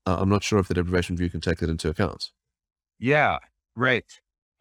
[0.07, 2.31] uh, I'm not sure if the deprivation view can take that into account.
[2.99, 3.39] Yeah,
[3.77, 4.05] right.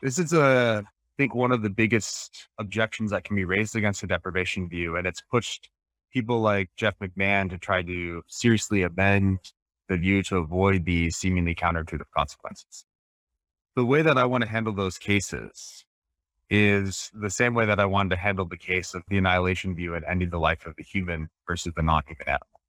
[0.02, 4.02] This is a, I think one of the biggest objections that can be raised against
[4.02, 4.96] the deprivation view.
[4.96, 5.70] And it's pushed
[6.12, 9.40] people like Jeff McMahan to try to seriously amend
[9.88, 12.86] the view to avoid the seemingly counterintuitive consequences.
[13.78, 15.86] The way that I want to handle those cases
[16.50, 19.94] is the same way that I wanted to handle the case of the annihilation view
[19.94, 22.60] and ending the life of the human versus the non-human animal,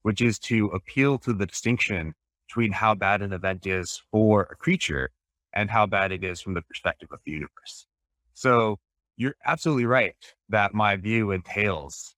[0.00, 2.14] which is to appeal to the distinction
[2.48, 5.10] between how bad an event is for a creature
[5.52, 7.86] and how bad it is from the perspective of the universe.
[8.32, 8.78] So
[9.18, 10.16] you're absolutely right
[10.48, 12.14] that my view entails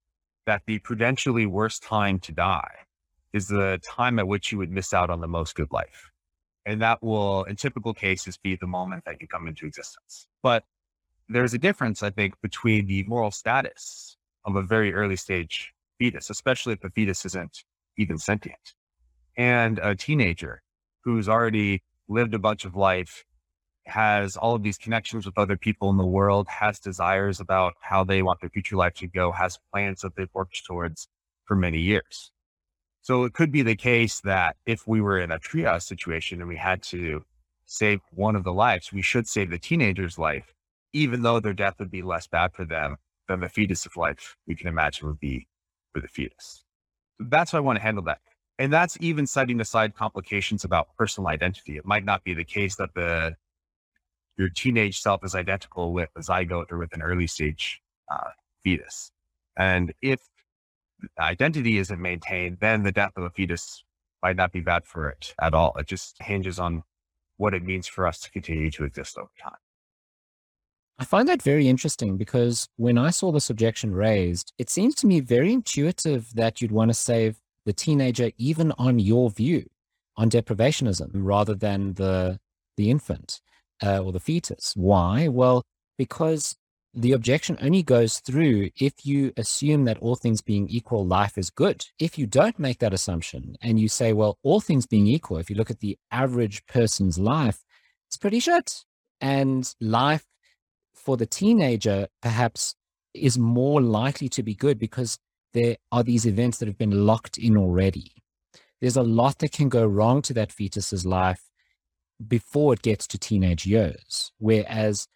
[0.47, 2.77] that the prudentially worst time to die
[3.33, 6.13] is the time at which you would miss out on the most good life.
[6.69, 10.29] And that will, in typical cases, be the moment that you come into existence.
[10.43, 10.65] But
[11.27, 16.29] there's a difference, I think, between the moral status of a very early stage fetus,
[16.29, 17.65] especially if the fetus isn't
[17.97, 18.75] even sentient,
[19.35, 20.61] and a teenager
[21.05, 23.25] who's already lived a bunch of life,
[23.87, 28.05] has all of these connections with other people in the world, has desires about how
[28.05, 31.09] they want their future life to go, has plans that they've worked towards
[31.47, 32.31] for many years.
[33.09, 36.47] So it could be the case that if we were in a triage situation and
[36.47, 37.25] we had to
[37.65, 40.53] save one of the lives, we should save the teenager's life,
[40.93, 44.37] even though their death would be less bad for them than the fetus of life
[44.47, 45.49] we can imagine would be
[45.95, 46.67] for the fetus.
[47.19, 48.19] So that's how I want to handle that.
[48.59, 51.79] And that's even setting aside complications about personal identity.
[51.79, 53.37] It might not be the case that the
[54.37, 57.81] your teenage self is identical with a zygote or with an early stage
[58.13, 59.13] uh, fetus.
[59.57, 60.21] And if
[61.19, 63.85] identity isn't maintained, then the death of a fetus
[64.23, 65.75] might not be bad for it at all.
[65.79, 66.83] It just hinges on
[67.37, 69.59] what it means for us to continue to exist over time.
[70.99, 75.07] I find that very interesting because when I saw this objection raised, it seems to
[75.07, 79.69] me very intuitive that you'd want to save the teenager even on your view
[80.17, 82.41] on deprivationism rather than the
[82.77, 83.41] the infant
[83.85, 84.73] uh, or the fetus.
[84.77, 85.29] Why?
[85.29, 85.63] Well,
[85.97, 86.57] because
[86.95, 91.51] the objection only goes through if you assume that all things being equal, life is
[91.51, 91.85] good.
[91.99, 95.51] If you don't make that assumption and you say, well, all things being equal, if
[95.51, 97.63] you look at the average person's life,
[98.07, 98.85] it's pretty shit.
[99.21, 100.25] And life
[100.95, 102.75] for the teenager perhaps
[103.15, 105.19] is more likely to be good because
[105.55, 108.13] there are these events that have been locked in already.
[108.81, 111.43] There's a lot that can go wrong to that fetus's life
[112.27, 114.33] before it gets to teenage years.
[114.39, 115.09] Whereas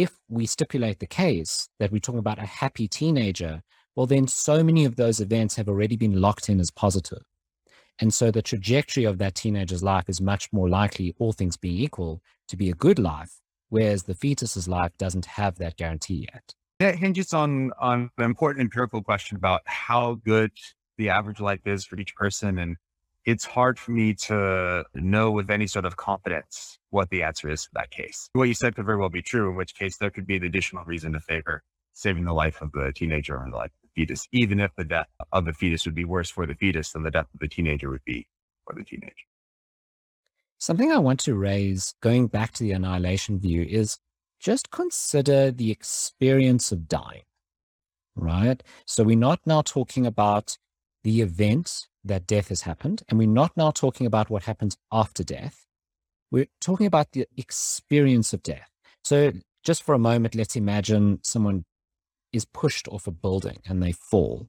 [0.00, 3.62] if we stipulate the case that we're talking about a happy teenager,
[3.94, 7.22] well, then so many of those events have already been locked in as positive.
[8.00, 11.76] And so the trajectory of that teenager's life is much more likely, all things being
[11.76, 16.54] equal, to be a good life, whereas the fetus's life doesn't have that guarantee yet.
[16.78, 20.52] That hinges on on an important empirical question about how good
[20.96, 22.76] the average life is for each person and
[23.26, 27.64] it's hard for me to know with any sort of confidence what the answer is
[27.64, 28.28] to that case.
[28.32, 30.44] What you said could very well be true, in which case there could be an
[30.44, 34.00] additional reason to favor saving the life of the teenager or the life of the
[34.00, 37.02] fetus, even if the death of the fetus would be worse for the fetus than
[37.02, 38.26] the death of the teenager would be
[38.64, 39.14] for the teenager.
[40.58, 43.98] Something I want to raise, going back to the annihilation view, is
[44.38, 47.24] just consider the experience of dying,
[48.14, 48.62] right?
[48.86, 50.56] So we're not now talking about
[51.02, 53.02] the event that death has happened.
[53.08, 55.66] And we're not now talking about what happens after death.
[56.30, 58.68] We're talking about the experience of death.
[59.04, 59.32] So,
[59.62, 61.64] just for a moment, let's imagine someone
[62.32, 64.48] is pushed off a building and they fall.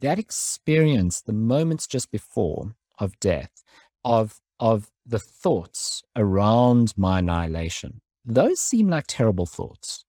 [0.00, 3.62] That experience, the moments just before of death,
[4.04, 10.04] of, of the thoughts around my annihilation, those seem like terrible thoughts.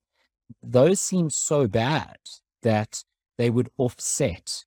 [0.64, 2.18] Those seem so bad
[2.62, 3.04] that
[3.38, 4.66] they would offset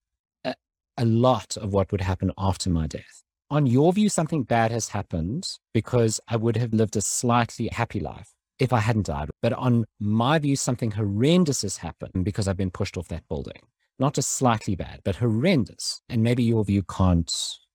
[0.96, 3.22] a lot of what would happen after my death.
[3.50, 8.00] On your view, something bad has happened because I would have lived a slightly happy
[8.00, 9.30] life if I hadn't died.
[9.42, 13.60] But on my view, something horrendous has happened because I've been pushed off that building.
[13.98, 16.00] Not just slightly bad, but horrendous.
[16.08, 17.32] And maybe your view can't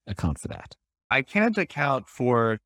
[0.08, 0.76] account for that.
[1.10, 2.60] I can't account for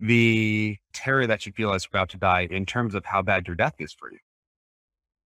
[0.00, 3.46] the terror that you feel as you're about to die in terms of how bad
[3.46, 4.18] your death is for you.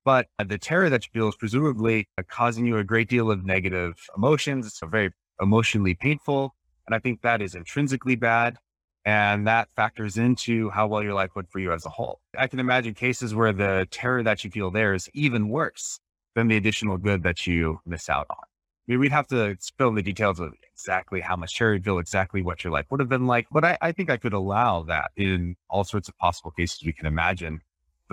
[0.05, 3.45] But the terror that you feel is presumably uh, causing you a great deal of
[3.45, 4.67] negative emotions.
[4.67, 6.55] It's very emotionally painful.
[6.87, 8.59] And I think that is intrinsically bad.
[9.07, 12.21] And that factors into how well your life went for you as a whole.
[12.39, 16.01] I can imagine cases where the terror that you feel there is even worse
[16.35, 18.37] than the additional good that you miss out on.
[18.41, 21.99] I mean, we'd have to spill the details of exactly how much terror you feel,
[21.99, 23.47] exactly what your life would have been like.
[23.51, 26.93] But I, I think I could allow that in all sorts of possible cases we
[26.93, 27.61] can imagine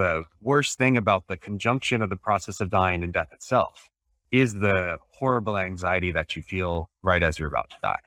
[0.02, 3.88] the worst thing about the conjunction of the process of dying and death itself
[4.32, 8.00] is the horrible anxiety that you feel right as you're about to die.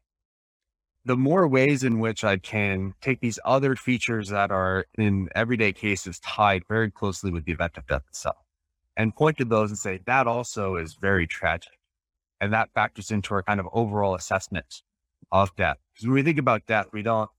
[1.04, 5.72] The more ways in which I can take these other features that are in everyday
[5.72, 8.38] cases tied very closely with the event of death itself
[8.96, 11.78] and point to those and say that also is very tragic.
[12.40, 14.82] And that factors into our kind of overall assessment
[15.30, 15.76] of death.
[15.92, 17.30] Because when we think about death, we don't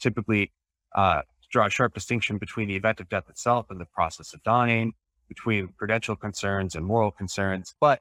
[0.00, 0.52] typically
[0.94, 4.42] uh, draw a sharp distinction between the event of death itself and the process of
[4.42, 4.94] dying,
[5.28, 7.74] between prudential concerns and moral concerns.
[7.80, 8.00] But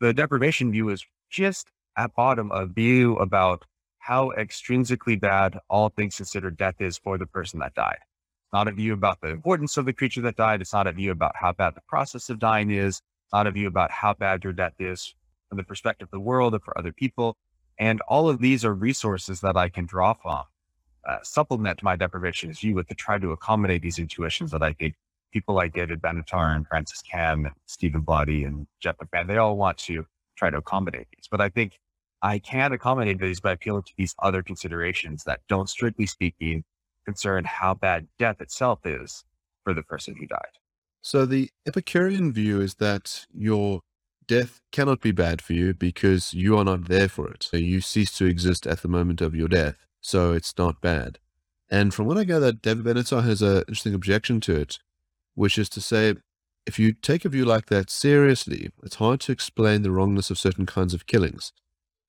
[0.00, 3.64] the deprivation view is just at bottom a view about
[3.98, 7.98] how extrinsically bad all things considered death is for the person that died.
[8.00, 10.60] It's Not a view about the importance of the creature that died.
[10.60, 13.02] It's not a view about how bad the process of dying is.
[13.24, 15.14] It's Not a view about how bad your death is
[15.48, 17.36] from the perspective of the world or for other people.
[17.78, 20.44] And all of these are resources that I can draw from,
[21.08, 24.94] uh, supplement my deprivationist view with to try to accommodate these intuitions that I think
[25.32, 29.56] people like David Benatar and Frances Kamm and Stephen Blatty and Jeff McMahan, they all
[29.56, 30.06] want to
[30.36, 31.28] try to accommodate these.
[31.30, 31.78] But I think
[32.22, 36.64] I can accommodate these by appealing to these other considerations that don't, strictly speaking,
[37.04, 39.24] concern how bad death itself is
[39.64, 40.58] for the person who died.
[41.00, 43.80] So the Epicurean view is that your
[44.26, 47.44] death cannot be bad for you because you are not there for it.
[47.44, 49.87] So you cease to exist at the moment of your death.
[50.00, 51.18] So it's not bad.
[51.70, 54.78] And from what I gather, David Benatar has an interesting objection to it,
[55.34, 56.14] which is to say,
[56.66, 60.38] if you take a view like that seriously, it's hard to explain the wrongness of
[60.38, 61.52] certain kinds of killings.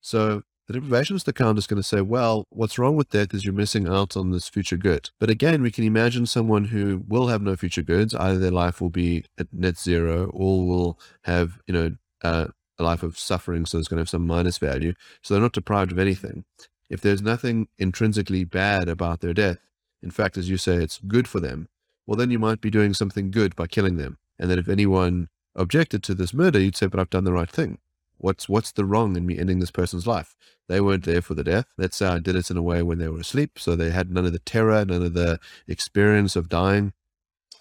[0.00, 3.52] So the deprivationist account is going to say, well, what's wrong with death is you're
[3.54, 5.10] missing out on this future good.
[5.18, 8.14] But again, we can imagine someone who will have no future goods.
[8.14, 11.90] Either their life will be at net zero or will have, you know,
[12.22, 12.46] uh,
[12.78, 13.66] a life of suffering.
[13.66, 14.94] So it's going to have some minus value.
[15.22, 16.44] So they're not deprived of anything.
[16.90, 19.58] If there's nothing intrinsically bad about their death,
[20.02, 21.68] in fact, as you say, it's good for them,
[22.06, 24.18] well, then you might be doing something good by killing them.
[24.38, 27.50] And then if anyone objected to this murder, you'd say, but I've done the right
[27.50, 27.78] thing.
[28.18, 30.36] What's what's the wrong in me ending this person's life?
[30.68, 31.66] They weren't there for the death.
[31.78, 34.10] Let's say I did it in a way when they were asleep, so they had
[34.10, 36.92] none of the terror, none of the experience of dying.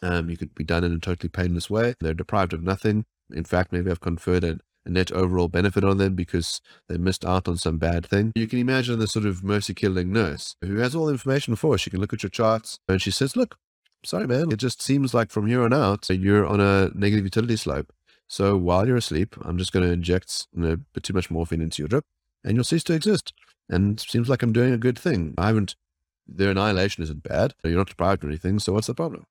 [0.02, 1.96] Um, you could be done in a totally painless way.
[2.00, 3.06] They're deprived of nothing.
[3.32, 4.44] In fact, maybe I've conferred
[4.90, 8.32] net overall benefit on them because they missed out on some bad thing.
[8.36, 11.76] You can imagine the sort of mercy killing nurse who has all the information for
[11.76, 11.82] us.
[11.82, 13.58] She can look at your charts and she says, Look,
[14.04, 17.56] sorry, man, it just seems like from here on out, you're on a negative utility
[17.56, 17.92] slope.
[18.28, 21.32] So while you're asleep, I'm just going to inject you know, a bit too much
[21.32, 22.06] morphine into your drip
[22.44, 23.34] and you'll cease to exist.
[23.68, 25.34] And seems like I'm doing a good thing.
[25.38, 25.76] I haven't,
[26.28, 27.54] their annihilation isn't bad.
[27.64, 28.60] You're not deprived of anything.
[28.60, 29.26] So what's the problem?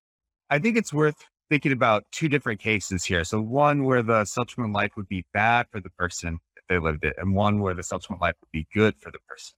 [0.51, 3.25] I think it's worth thinking about two different cases here.
[3.25, 7.05] So one where the subsequent life would be bad for the person if they lived
[7.05, 9.55] it, and one where the subsequent life would be good for the person.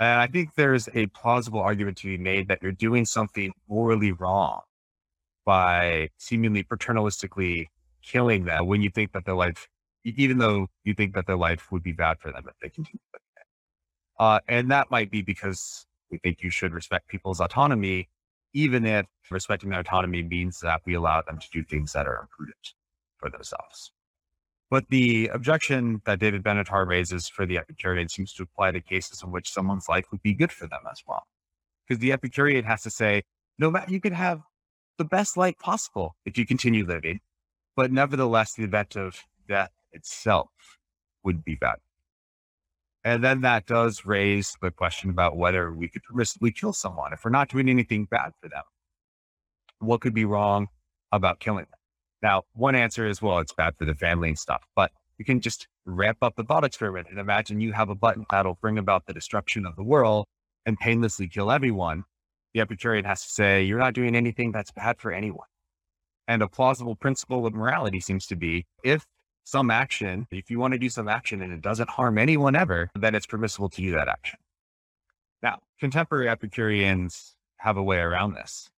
[0.00, 4.12] And I think there's a plausible argument to be made that you're doing something morally
[4.12, 4.62] wrong
[5.44, 7.66] by seemingly paternalistically
[8.02, 9.68] killing them when you think that their life,
[10.04, 12.98] even though you think that their life would be bad for them if they continue.
[14.18, 18.08] Uh, and that might be because we think you should respect people's autonomy,
[18.52, 22.20] even if respecting their autonomy means that we allow them to do things that are
[22.20, 22.74] imprudent
[23.16, 23.92] for themselves.
[24.70, 29.22] But the objection that David Benatar raises for the Epicurean seems to apply to cases
[29.22, 31.26] in which someone's life would be good for them as well.
[31.86, 33.24] Because the Epicurean has to say,
[33.58, 34.40] no matter you could have
[34.96, 37.20] the best life possible if you continue living,
[37.76, 40.48] but nevertheless, the event of death itself
[41.22, 41.76] would be bad.
[43.04, 47.24] And then that does raise the question about whether we could permissibly kill someone if
[47.24, 48.62] we're not doing anything bad for them.
[49.80, 50.68] What could be wrong
[51.10, 51.78] about killing them?
[52.22, 55.40] Now, one answer is, well, it's bad for the family and stuff, but you can
[55.40, 59.06] just ramp up the thought experiment and imagine you have a button that'll bring about
[59.06, 60.26] the destruction of the world
[60.64, 62.04] and painlessly kill everyone.
[62.54, 65.46] The Epicurean has to say, you're not doing anything that's bad for anyone.
[66.28, 69.04] And a plausible principle of morality seems to be if
[69.44, 72.90] some action, if you want to do some action and it doesn't harm anyone ever,
[72.94, 74.38] then it's permissible to do that action.
[75.42, 78.70] Now, contemporary Epicureans have a way around this.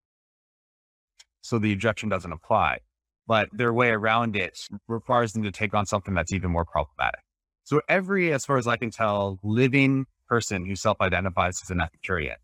[1.41, 2.79] So the objection doesn't apply,
[3.27, 7.19] but their way around it requires them to take on something that's even more problematic.
[7.65, 11.81] So every, as far as I can tell, living person who self identifies as an
[11.81, 12.37] Epicurean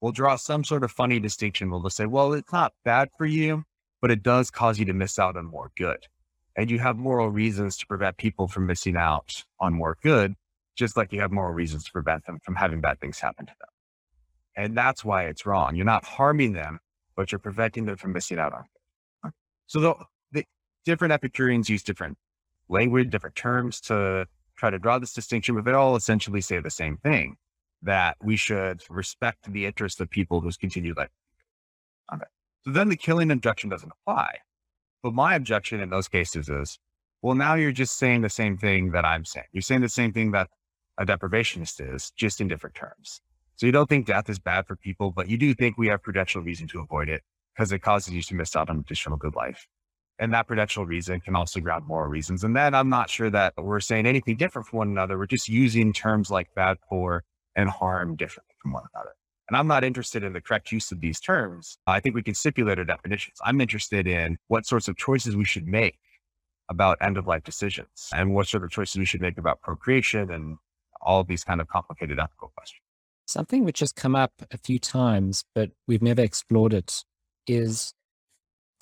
[0.00, 1.70] will draw some sort of funny distinction.
[1.70, 3.64] We'll just say, well, it's not bad for you
[4.00, 6.06] but it does cause you to miss out on more good.
[6.56, 10.34] And you have moral reasons to prevent people from missing out on more good,
[10.76, 13.52] just like you have moral reasons to prevent them from having bad things happen to
[13.60, 13.68] them.
[14.56, 15.76] And that's why it's wrong.
[15.76, 16.80] You're not harming them,
[17.16, 18.64] but you're preventing them from missing out on
[19.22, 19.32] good.
[19.66, 19.94] So the,
[20.32, 20.44] the
[20.84, 22.18] different Epicureans use different
[22.68, 24.26] language, different terms to
[24.56, 27.36] try to draw this distinction, but they all essentially say the same thing
[27.82, 31.10] that we should respect the interests of people whose continued life.
[32.12, 32.24] Okay.
[32.64, 34.38] So then the killing objection doesn't apply.
[35.02, 36.78] But my objection in those cases is,
[37.22, 39.46] well, now you're just saying the same thing that I'm saying.
[39.52, 40.48] You're saying the same thing that
[40.98, 43.20] a deprivationist is, just in different terms.
[43.56, 46.02] So you don't think death is bad for people, but you do think we have
[46.02, 47.22] prudential reason to avoid it
[47.54, 49.66] because it causes you to miss out on additional good life.
[50.20, 52.42] And that prudential reason can also ground moral reasons.
[52.42, 55.16] And then I'm not sure that we're saying anything different from one another.
[55.16, 57.24] We're just using terms like bad, poor,
[57.54, 59.12] and harm differently from one another.
[59.48, 61.78] And I'm not interested in the correct use of these terms.
[61.86, 63.38] I think we can stipulate our definitions.
[63.42, 65.98] I'm interested in what sorts of choices we should make
[66.68, 70.30] about end of life decisions and what sort of choices we should make about procreation
[70.30, 70.58] and
[71.00, 72.82] all these kind of complicated ethical questions.
[73.26, 77.04] Something which has come up a few times, but we've never explored it,
[77.46, 77.94] is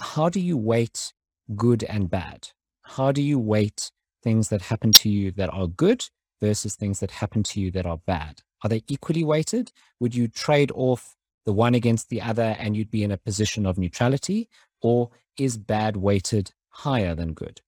[0.00, 1.12] how do you weight
[1.54, 2.48] good and bad?
[2.82, 3.92] How do you weight
[4.22, 6.06] things that happen to you that are good
[6.40, 8.42] versus things that happen to you that are bad?
[8.62, 9.72] Are they equally weighted?
[10.00, 13.66] Would you trade off the one against the other and you'd be in a position
[13.66, 14.48] of neutrality?
[14.82, 17.60] Or is bad weighted higher than good?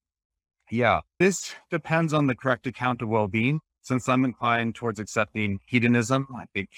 [0.70, 3.60] Yeah, this depends on the correct account of well being.
[3.82, 6.68] Since I'm inclined towards accepting hedonism, I think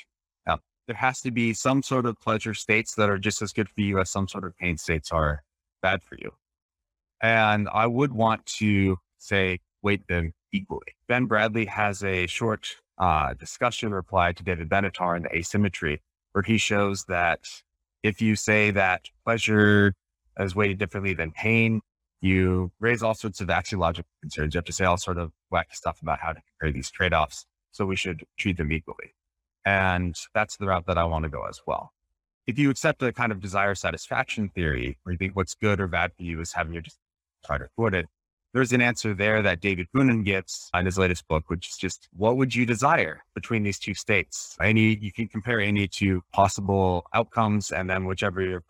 [0.47, 0.57] yeah,
[0.87, 3.81] there has to be some sort of pleasure states that are just as good for
[3.81, 5.43] you as some sort of pain states are
[5.83, 6.31] bad for you.
[7.21, 10.95] And I would want to say, weight them equally.
[11.09, 12.69] Ben Bradley has a short
[13.01, 16.01] uh, discussion reply to David Benatar in the asymmetry,
[16.33, 17.41] where he shows that
[18.03, 19.95] if you say that pleasure
[20.39, 21.81] is weighted differently than pain,
[22.21, 24.55] you raise all sorts of axiological concerns.
[24.55, 27.47] You have to say all sort of wacky stuff about how to compare these trade-offs.
[27.73, 29.15] So we should treat them equally.
[29.65, 31.93] And that's the route that I want to go as well.
[32.47, 35.87] If you accept the kind of desire satisfaction theory, where you think what's good or
[35.87, 38.07] bad for you is having your desire thwarted,
[38.53, 42.09] there's an answer there that David Boonin gives in his latest book, which is just
[42.17, 44.57] what would you desire between these two states?
[44.61, 48.63] Any, you can compare any two possible outcomes, and then whichever your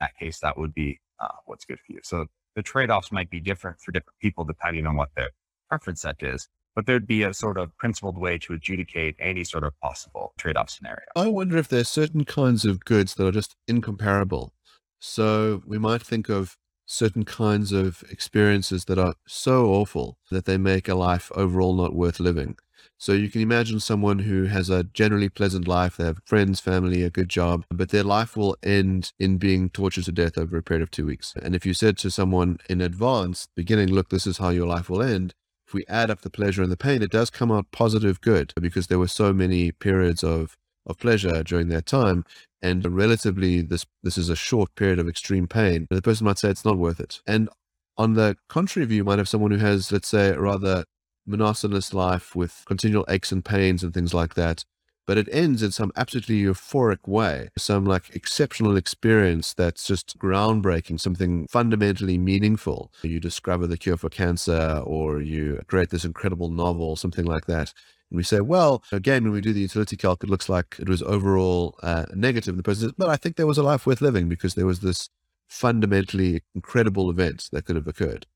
[0.00, 2.00] that case, that would be uh, what's good for you.
[2.02, 5.30] So the trade offs might be different for different people depending on what their
[5.68, 6.48] preference set is.
[6.74, 10.56] But there'd be a sort of principled way to adjudicate any sort of possible trade
[10.56, 11.06] off scenario.
[11.14, 14.52] I wonder if there's certain kinds of goods that are just incomparable.
[14.98, 16.56] So we might think of
[16.86, 21.94] certain kinds of experiences that are so awful that they make a life overall not
[21.94, 22.56] worth living.
[22.98, 27.02] So you can imagine someone who has a generally pleasant life, they have friends, family,
[27.02, 30.62] a good job, but their life will end in being tortured to death over a
[30.62, 31.34] period of two weeks.
[31.42, 34.88] And if you said to someone in advance, beginning, look, this is how your life
[34.88, 35.34] will end,
[35.66, 38.52] if we add up the pleasure and the pain, it does come out positive good
[38.60, 40.56] because there were so many periods of
[40.86, 42.24] of pleasure during that time
[42.62, 46.50] and relatively this this is a short period of extreme pain the person might say
[46.50, 47.20] it's not worth it.
[47.26, 47.48] And
[47.96, 50.84] on the contrary view you might have someone who has let's say a rather
[51.26, 54.64] monotonous life with continual aches and pains and things like that
[55.06, 61.00] but it ends in some absolutely euphoric way some like exceptional experience that's just groundbreaking
[61.00, 62.92] something fundamentally meaningful.
[63.02, 67.72] You discover the cure for cancer or you create this incredible novel something like that
[68.14, 70.88] and we say, well, again, when we do the utility calc, it looks like it
[70.88, 72.52] was overall uh, negative.
[72.52, 74.66] And the person says, but I think there was a life worth living because there
[74.66, 75.08] was this
[75.48, 78.28] fundamentally incredible event that could have occurred.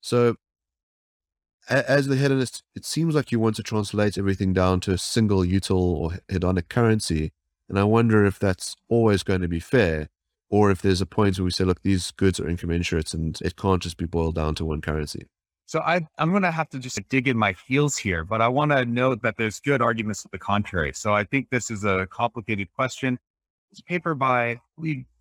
[0.00, 0.36] So,
[1.68, 5.40] as the hedonist, it seems like you want to translate everything down to a single
[5.40, 7.32] util or hedonic currency.
[7.68, 10.08] And I wonder if that's always going to be fair,
[10.48, 13.56] or if there's a point where we say, look, these goods are incommensurate and it
[13.56, 15.26] can't just be boiled down to one currency.
[15.66, 18.46] So I, I'm going to have to just dig in my heels here, but I
[18.46, 20.92] want to note that there's good arguments to the contrary.
[20.94, 23.18] So I think this is a complicated question.
[23.72, 24.60] It's a paper by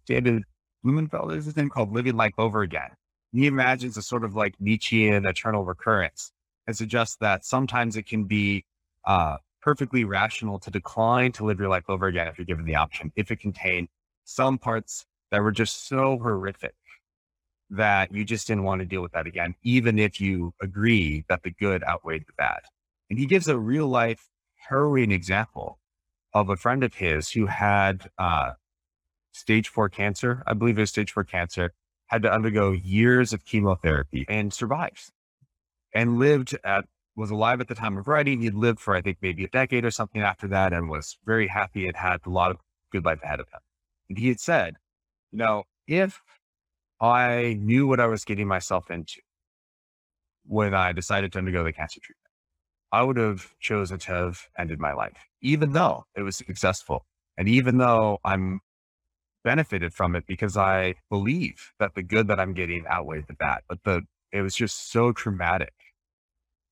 [0.06, 0.44] David
[0.84, 2.92] Blumenfeld, is his name called Living Life Over Again.
[3.34, 6.32] He imagines a sort of like Nietzschean eternal recurrence
[6.68, 8.66] and suggests that sometimes it can be
[9.06, 12.76] uh, perfectly rational to decline to live your life over again if you're given the
[12.76, 13.88] option, if it contained
[14.26, 16.76] some parts that were just so horrific
[17.70, 21.44] that you just didn't want to deal with that again, even if you agree that
[21.44, 22.60] the good outweighed the bad.
[23.10, 24.28] And he gives a real life
[24.70, 25.80] harrowing example
[26.34, 28.52] of a friend of his who had uh,
[29.32, 30.44] stage four cancer.
[30.46, 31.74] I believe it was stage four cancer,
[32.08, 35.12] had to undergo years of chemotherapy and survived
[35.94, 36.86] and lived at,
[37.16, 38.42] was alive at the time of writing.
[38.42, 41.48] He'd lived for, I think, maybe a decade or something after that and was very
[41.48, 42.58] happy and had a lot of
[42.92, 43.62] good life ahead of him.
[44.10, 44.76] And he had said,
[45.32, 46.22] you know, if
[47.00, 49.22] I knew what I was getting myself into
[50.46, 52.22] when I decided to undergo the cancer treatment.
[52.92, 57.06] I would have chosen to have ended my life, even though it was successful.
[57.38, 58.62] And even though I'm
[59.44, 63.62] benefited from it because I believe that the good that I'm getting outweighed the bad,
[63.68, 65.74] but the, it was just so traumatic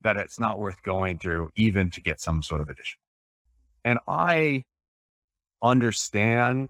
[0.02, 3.00] that it's not worth going through even to get some sort of addition.
[3.84, 4.64] And I
[5.62, 6.70] understand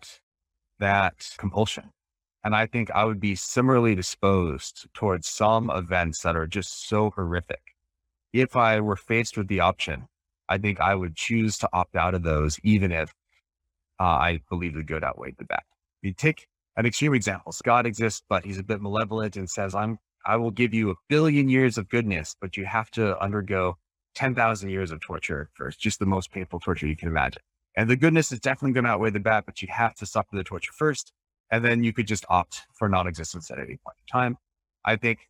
[0.80, 1.92] that compulsion
[2.44, 7.12] and I think I would be similarly disposed towards some events that are just so
[7.12, 7.62] horrific.
[8.34, 10.08] If I were faced with the option,
[10.50, 13.14] I think I would choose to opt out of those, even if
[14.00, 15.62] uh, I believe the good outweighed the bad.
[16.02, 17.54] You take an extreme example.
[17.64, 20.96] God exists, but he's a bit malevolent and says, I'm, I will give you a
[21.08, 23.78] billion years of goodness, but you have to undergo
[24.16, 27.42] 10,000 years of torture first, just the most painful torture you can imagine.
[27.76, 30.36] And the goodness is definitely going to outweigh the bad, but you have to suffer
[30.36, 31.14] the torture first.
[31.54, 34.38] And then you could just opt for non existence at any point in time.
[34.84, 35.30] I think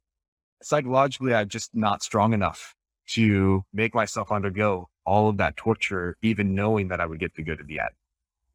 [0.61, 2.75] psychologically, I'm just not strong enough
[3.09, 7.43] to make myself undergo all of that torture, even knowing that I would get the
[7.43, 7.89] good at the end.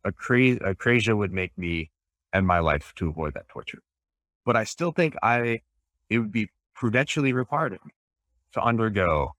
[0.03, 1.91] A, cra- a would make me
[2.33, 3.83] end my life to avoid that torture.
[4.47, 5.61] But I still think I,
[6.09, 7.93] it would be prudentially required of me
[8.55, 9.33] to undergo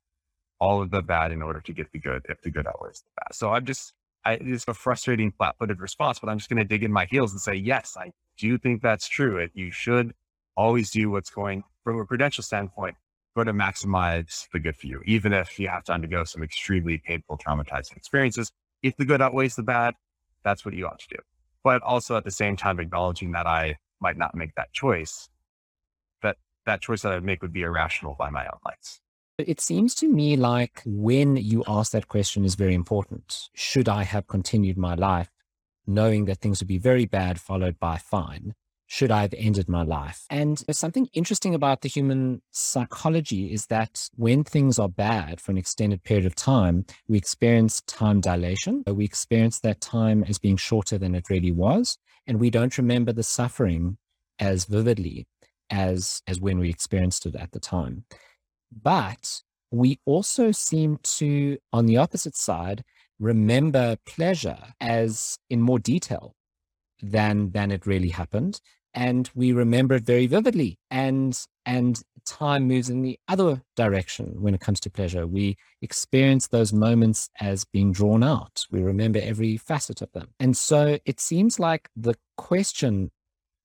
[0.60, 3.10] all of the bad in order to get the good if the good outweighs the
[3.16, 3.34] bad.
[3.34, 3.96] So I'm just,
[4.26, 7.06] I, it's a frustrating flat footed response, but I'm just going to dig in my
[7.06, 9.38] heels and say, yes, I do think that's true.
[9.38, 10.14] It, you should
[10.56, 12.96] always do what's going from a prudential standpoint,
[13.36, 16.98] go to maximize the good for you, even if you have to undergo some extremely
[16.98, 18.52] painful, traumatizing experiences.
[18.84, 19.96] If the good outweighs the bad,
[20.44, 21.18] that's what you ought to do.
[21.64, 25.30] But also at the same time, acknowledging that I might not make that choice,
[26.24, 29.02] that that choice that I'd make would be irrational by my own lights.
[29.48, 33.50] It seems to me like when you ask that question is very important.
[33.56, 35.30] Should I have continued my life
[35.88, 38.54] knowing that things would be very bad followed by fine?
[38.88, 40.26] Should I have ended my life?
[40.30, 45.58] And something interesting about the human psychology is that when things are bad for an
[45.58, 48.84] extended period of time, we experience time dilation.
[48.88, 51.98] We experience that time as being shorter than it really was.
[52.28, 54.00] And we don't remember the suffering
[54.38, 55.28] as vividly
[55.70, 58.04] as, as when we experienced it at the time.
[58.72, 59.42] But
[59.72, 62.84] we also seem to, on the opposite side,
[63.20, 66.34] remember pleasure as in more detail
[67.02, 68.60] than than it really happened
[68.94, 74.54] and we remember it very vividly and and time moves in the other direction when
[74.54, 75.26] it comes to pleasure.
[75.26, 78.66] We experience those moments as being drawn out.
[78.72, 80.30] We remember every facet of them.
[80.40, 83.12] And so it seems like the question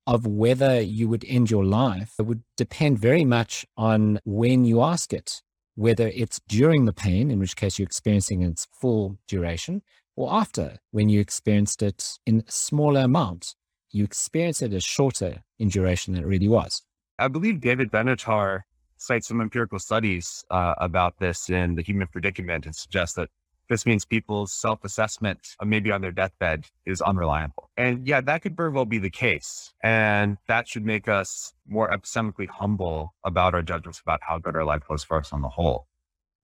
[0.07, 5.13] of whether you would end your life would depend very much on when you ask
[5.13, 5.43] it,
[5.75, 9.83] whether it's during the pain, in which case you're experiencing its full duration,
[10.17, 13.57] or after, when you experienced it in smaller amounts.
[13.91, 16.83] You experience it as shorter in duration than it really was.
[17.19, 18.63] I believe David Benatar
[18.97, 23.29] cites some empirical studies uh, about this in the human predicament and suggests that
[23.69, 27.71] this means people's self assessment, uh, maybe on their deathbed, is unreliable.
[27.77, 29.73] And yeah, that could very well be the case.
[29.83, 34.65] And that should make us more epistemically humble about our judgments about how good our
[34.65, 35.87] life was for us on the whole.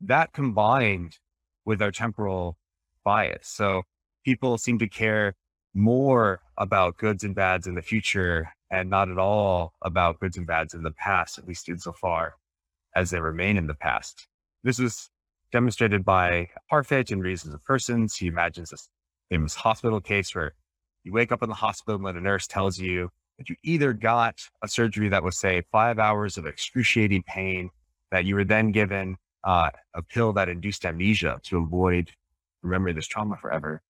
[0.01, 1.18] That combined
[1.64, 2.57] with our temporal
[3.05, 3.49] bias.
[3.49, 3.83] So
[4.25, 5.35] people seem to care
[5.75, 10.47] more about goods and bads in the future and not at all about goods and
[10.47, 12.35] bads in the past, at least insofar
[12.95, 14.27] as they remain in the past.
[14.62, 15.10] This is
[15.53, 18.16] demonstrated by Parfit in Reasons of Persons.
[18.16, 18.88] He imagines this
[19.30, 20.55] famous hospital case where
[21.05, 24.40] you wake up in the hospital and a nurse tells you that you either got
[24.62, 27.70] a surgery that was, say, five hours of excruciating pain,
[28.11, 32.11] that you were then given uh, a pill that induced amnesia to avoid
[32.62, 33.80] remembering this trauma forever,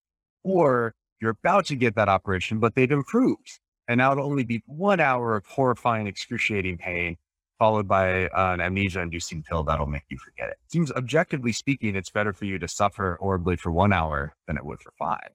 [0.43, 3.59] or you're about to get that operation, but they've improved.
[3.87, 7.17] And now it'll only be one hour of horrifying, excruciating pain
[7.61, 10.57] followed by uh, an amnesia inducing pill that'll make you forget it.
[10.65, 14.65] Seems objectively speaking, it's better for you to suffer horribly for one hour than it
[14.65, 15.29] would for five.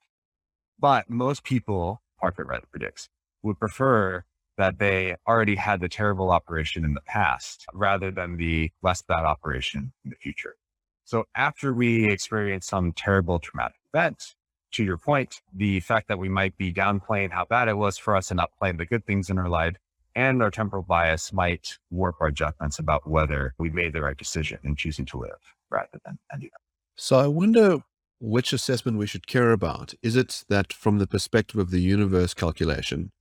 [0.77, 3.09] But most people, Parfit rather predicts,
[3.45, 4.25] would prefer
[4.59, 9.25] that they already had the terrible operation in the past rather than the less bad
[9.25, 10.57] operation in the future.
[11.05, 14.35] So after we experience some terrible traumatic event,
[14.73, 18.17] to your point, the fact that we might be downplaying how bad it was for
[18.17, 19.77] us and upplaying the good things in our life
[20.17, 24.59] and our temporal bias might warp our judgments about whether we made the right decision
[24.65, 25.39] in choosing to live
[25.71, 26.63] rather than ending up.
[26.97, 27.85] So I wonder
[28.19, 29.93] which assessment we should care about.
[30.03, 33.13] Is it that from the perspective of the universe calculation,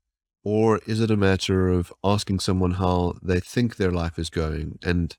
[0.43, 4.79] or is it a matter of asking someone how they think their life is going
[4.83, 5.17] and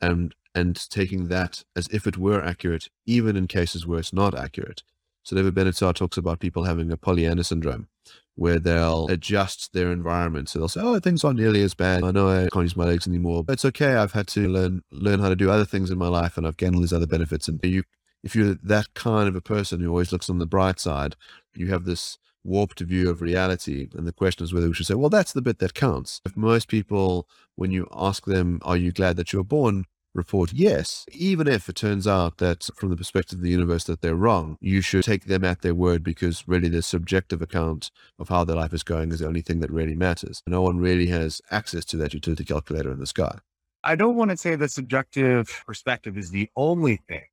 [0.00, 4.38] and and taking that as if it were accurate, even in cases where it's not
[4.38, 4.84] accurate?
[5.24, 7.88] So David Benatar talks about people having a Pollyanna syndrome,
[8.36, 10.48] where they'll adjust their environment.
[10.48, 12.04] So they'll say, "Oh, things aren't nearly as bad.
[12.04, 13.94] I know I can't use my legs anymore, but it's okay.
[13.94, 16.56] I've had to learn learn how to do other things in my life, and I've
[16.58, 17.82] gained all these other benefits." And you,
[18.22, 21.16] if you're that kind of a person who always looks on the bright side,
[21.54, 23.88] you have this warped view of reality.
[23.94, 26.36] And the question is whether we should say, "Well, that's the bit that counts." If
[26.36, 29.86] most people, when you ask them, "Are you glad that you're born?"
[30.16, 34.00] Report yes, even if it turns out that from the perspective of the universe that
[34.00, 38.28] they're wrong, you should take them at their word because really their subjective account of
[38.28, 40.42] how their life is going is the only thing that really matters.
[40.46, 43.38] No one really has access to that utility calculator in the sky.
[43.84, 47.26] I don't want to say the subjective perspective is the only thing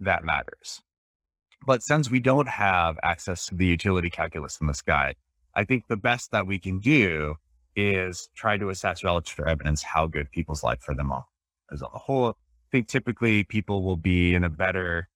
[0.00, 0.82] that matters.
[1.66, 5.14] But since we don't have access to the utility calculus in the sky,
[5.54, 7.36] I think the best that we can do
[7.76, 11.24] is try to assess relative evidence how good people's life for them are
[11.72, 12.30] as a whole.
[12.30, 12.32] I
[12.70, 15.08] think typically people will be in a better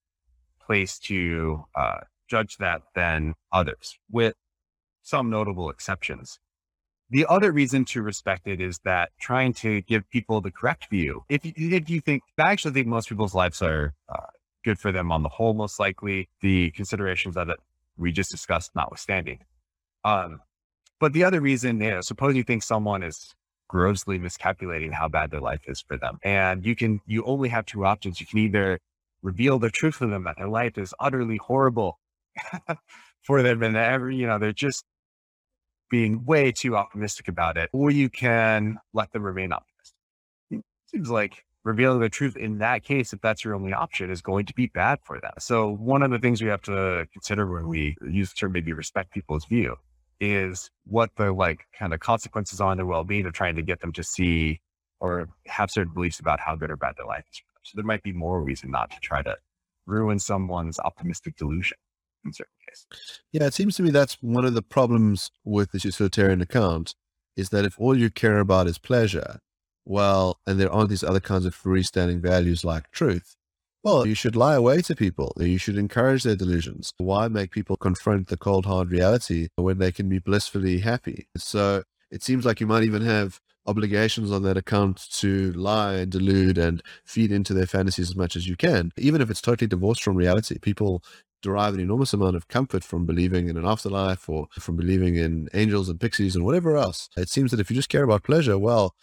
[0.67, 4.35] place to uh, judge that than others, with
[5.03, 6.39] some notable exceptions.
[7.11, 11.25] The other reason to respect it is that trying to give people the correct view.
[11.29, 14.27] If you, if you think, I actually think most people's lives are uh,
[14.65, 17.49] good for them on the whole, most likely, the considerations that
[17.97, 19.41] we just discussed notwithstanding.
[20.05, 20.41] Um,
[20.99, 23.35] but the other reason, you know, suppose you think someone is
[23.75, 26.17] grossly miscalculating how bad their life is for them.
[26.23, 28.21] And you can, you only have two options.
[28.21, 28.79] You can either
[29.21, 31.99] reveal the truth to them that their life is utterly horrible
[33.23, 34.85] for them and every, you know, they're just
[35.91, 39.97] being way too optimistic about it, or you can let them remain optimistic.
[40.53, 44.23] It seems like revealing the truth in that case, if that's your only option, is
[44.23, 45.33] going to be bad for them.
[45.41, 48.73] So one of the things we have to consider when we use the term maybe
[48.73, 49.77] respect people's view
[50.21, 53.93] is what the like kind of consequences on their well-being of trying to get them
[53.93, 54.61] to see
[55.01, 57.43] or have certain beliefs about how good or bad their life is.
[57.63, 59.37] So there might be more reason not to try to
[59.87, 61.77] ruin someone's optimistic delusion
[62.25, 63.23] in certain cases.
[63.33, 66.95] Yeah, it seems to me that's one of the problems with this utilitarian account
[67.37, 69.41] is that if all you care about is pleasure,
[69.85, 73.37] well, and there aren't these other kinds of freestanding values like truth,
[73.85, 75.33] well, you should lie away to people.
[75.39, 76.93] You should encourage their delusions.
[76.97, 81.29] Why make people confront the cold, hard reality when they can be blissfully happy?
[81.37, 86.11] So it seems like you might even have obligations on that account to lie and
[86.11, 89.69] delude and feed into their fantasies as much as you can, even if it's totally
[89.69, 90.59] divorced from reality.
[90.59, 91.03] People
[91.43, 95.49] derive an enormous amount of comfort from believing in an afterlife or from believing in
[95.53, 97.11] angels and pixies and whatever else.
[97.19, 98.95] It seems that if you just care about pleasure, well,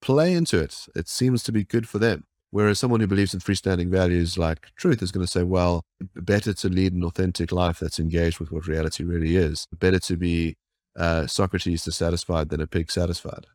[0.00, 0.86] play into it.
[0.94, 2.24] It seems to be good for them.
[2.50, 5.82] Whereas someone who believes in freestanding values like truth is going to say, well,
[6.14, 9.66] better to lead an authentic life that's engaged with what reality really is.
[9.78, 10.56] Better to be
[10.96, 13.46] uh, Socrates dissatisfied than a pig satisfied.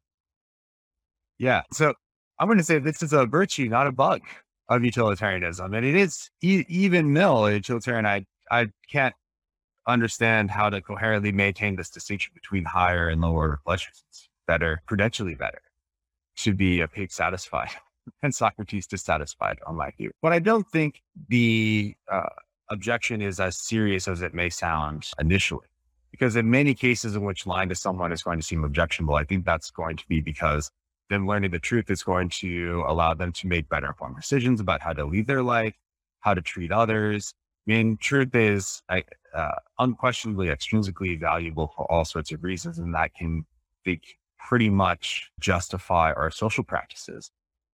[1.39, 1.61] Yeah.
[1.71, 1.93] So
[2.39, 4.21] I'm going to say this is a virtue, not a bug
[4.69, 5.73] of utilitarianism.
[5.73, 8.05] And it is e- even nil utilitarian.
[8.05, 9.15] I, I can't
[9.87, 14.03] understand how to coherently maintain this distinction between higher and lower pleasures.
[14.09, 15.61] It's better, prudentially better,
[16.35, 17.69] should be a pig satisfied
[18.21, 20.11] and Socrates dissatisfied on my view.
[20.21, 22.29] But I don't think the uh,
[22.69, 25.67] objection is as serious as it may sound initially.
[26.11, 29.23] Because in many cases in which lying to someone is going to seem objectionable, I
[29.23, 30.69] think that's going to be because
[31.09, 34.81] them learning the truth is going to allow them to make better informed decisions about
[34.81, 35.73] how to lead their life,
[36.19, 37.33] how to treat others.
[37.67, 43.13] I mean, truth is uh, unquestionably extrinsically valuable for all sorts of reasons, and that
[43.13, 43.45] can,
[43.85, 44.01] think,
[44.37, 47.31] pretty much justify our social practices.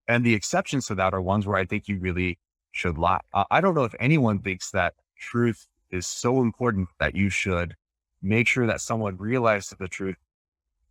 [0.08, 2.40] And the exceptions to that are ones where I think you really
[2.72, 3.22] should lie.
[3.34, 7.76] Uh, I don't know if anyone thinks that truth is so important that you should
[8.22, 10.16] make sure that someone realizes the truth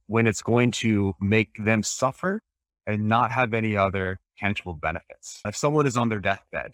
[0.06, 2.42] when it's going to make them suffer
[2.86, 5.40] and not have any other tangible benefits.
[5.44, 6.72] If someone is on their deathbed,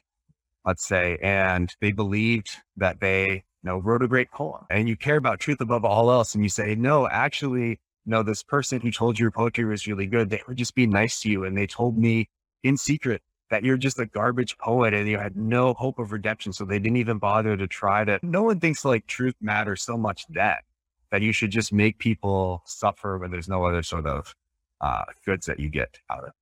[0.64, 4.96] let's say, and they believed that they, you know, wrote a great poem and you
[4.96, 8.90] care about truth above all else and you say, no, actually, no, this person who
[8.90, 11.44] told you your poetry was really good, they were just being nice to you.
[11.44, 12.28] And they told me
[12.62, 16.52] in secret that you're just a garbage poet and you had no hope of redemption.
[16.52, 19.96] So they didn't even bother to try to, no one thinks like truth matters so
[19.96, 20.64] much that
[21.12, 24.34] that you should just make people suffer when there's no other sort of
[24.80, 26.32] uh, goods that you get out of.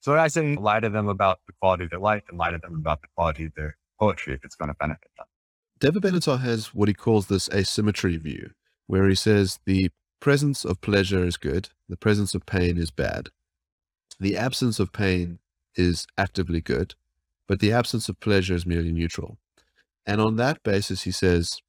[0.00, 2.58] So I say lie to them about the quality of their life and lie to
[2.58, 5.26] them about the quality of their poetry if it's going to benefit them.
[5.80, 8.50] David Benatar has what he calls this asymmetry view,
[8.86, 9.90] where he says the
[10.20, 13.28] presence of pleasure is good, the presence of pain is bad.
[14.20, 15.38] The absence of pain
[15.74, 16.94] is actively good,
[17.46, 19.38] but the absence of pleasure is merely neutral.
[20.06, 21.60] And on that basis, he says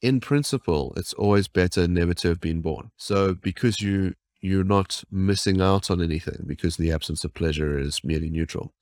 [0.00, 2.90] in principle, it's always better never to have been born.
[2.96, 8.04] So because you you're not missing out on anything because the absence of pleasure is
[8.04, 8.72] merely neutral.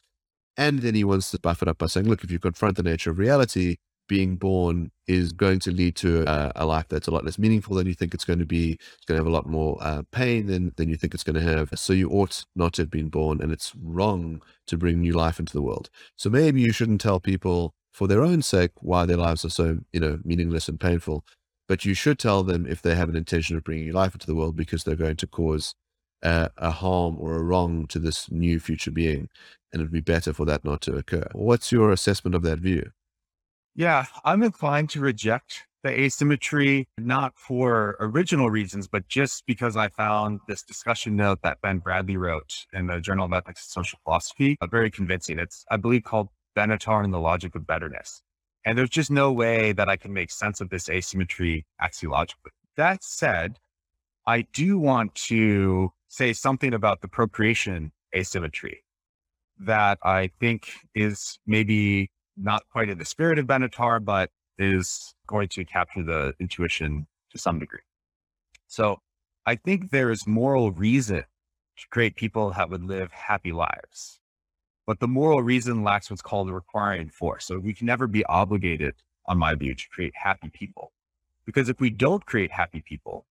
[0.54, 2.82] And then he wants to buff it up by saying, look, if you confront the
[2.82, 3.76] nature of reality,
[4.08, 7.76] being born is going to lead to a, a, life that's a lot less meaningful
[7.76, 8.72] than you think it's going to be.
[8.72, 11.34] It's going to have a lot more uh, pain than, than you think it's going
[11.36, 11.70] to have.
[11.74, 15.38] So you ought not to have been born, and it's wrong to bring new life
[15.38, 15.90] into the world.
[16.16, 19.78] So maybe you shouldn't tell people for their own sake why their lives are so,
[19.92, 21.24] you know, meaningless and painful.
[21.68, 24.26] But you should tell them if they have an intention of bringing new life into
[24.26, 25.74] the world because they're going to cause
[26.22, 29.28] uh, a harm or a wrong to this new future being.
[29.72, 31.26] And it'd be better for that not to occur.
[31.32, 32.90] What's your assessment of that view?
[33.78, 39.88] Yeah, I'm inclined to reject the asymmetry, not for original reasons, but just because I
[39.88, 43.98] found this discussion note that Ben Bradley wrote in the Journal of Ethics and Social
[44.02, 45.38] Philosophy uh, very convincing.
[45.38, 48.22] It's, I believe, called Benatar and the logic of betterness.
[48.64, 52.52] And there's just no way that I can make sense of this asymmetry axiologically.
[52.78, 53.58] That said,
[54.26, 58.82] I do want to say something about the procreation asymmetry
[59.60, 65.48] that I think is maybe not quite in the spirit of Benatar, but is going
[65.48, 67.80] to capture the intuition to some degree.
[68.66, 69.00] So
[69.44, 71.24] I think there is moral reason
[71.76, 74.18] to create people that would live happy lives.
[74.86, 77.44] But the moral reason lacks what's called a requiring force.
[77.44, 78.94] So we can never be obligated,
[79.26, 80.92] on my view, to create happy people.
[81.44, 83.26] Because if we don't create happy people,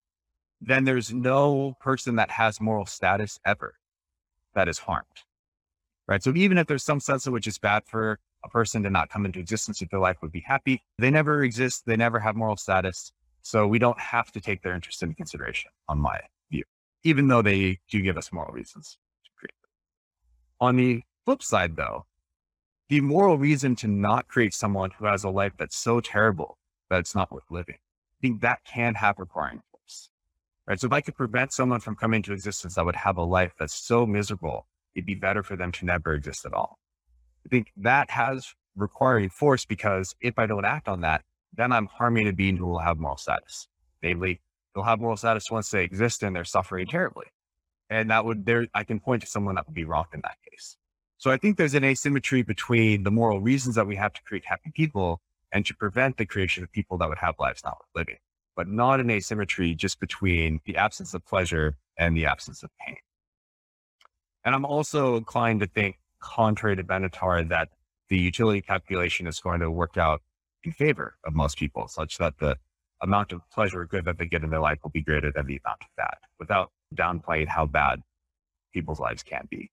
[0.60, 3.74] then there's no person that has moral status ever
[4.54, 5.06] that is harmed.
[6.06, 6.22] Right.
[6.22, 9.08] So even if there's some sense of which is bad for a person to not
[9.08, 11.84] come into existence if their life would be happy, they never exist.
[11.86, 13.12] They never have moral status.
[13.42, 16.20] So we don't have to take their interest into consideration, on my
[16.50, 16.64] view,
[17.02, 19.70] even though they do give us moral reasons to create them.
[20.66, 22.06] On the flip side, though,
[22.88, 26.58] the moral reason to not create someone who has a life that's so terrible
[26.90, 30.10] that it's not worth living, I think that can have requiring force.
[30.66, 30.80] Right.
[30.80, 33.52] So if I could prevent someone from coming into existence that would have a life
[33.58, 36.78] that's so miserable, it'd be better for them to never exist at all.
[37.44, 41.22] I think that has requiring force because if I don't act on that,
[41.52, 43.68] then I'm harming a being who will have moral status.
[44.02, 44.40] Namely,
[44.74, 47.26] they'll have moral status once they exist and they're suffering terribly.
[47.90, 50.36] And that would there I can point to someone that would be wrong in that
[50.50, 50.76] case.
[51.18, 54.44] So I think there's an asymmetry between the moral reasons that we have to create
[54.44, 55.20] happy people
[55.52, 58.18] and to prevent the creation of people that would have lives not worth living,
[58.56, 62.96] but not an asymmetry just between the absence of pleasure and the absence of pain.
[64.44, 67.68] And I'm also inclined to think, contrary to Benatar, that
[68.08, 70.22] the utility calculation is going to work out
[70.64, 72.56] in favor of most people, such that the
[73.02, 75.46] amount of pleasure or good that they get in their life will be greater than
[75.46, 78.02] the amount of bad, without downplaying how bad
[78.72, 79.70] people's lives can be.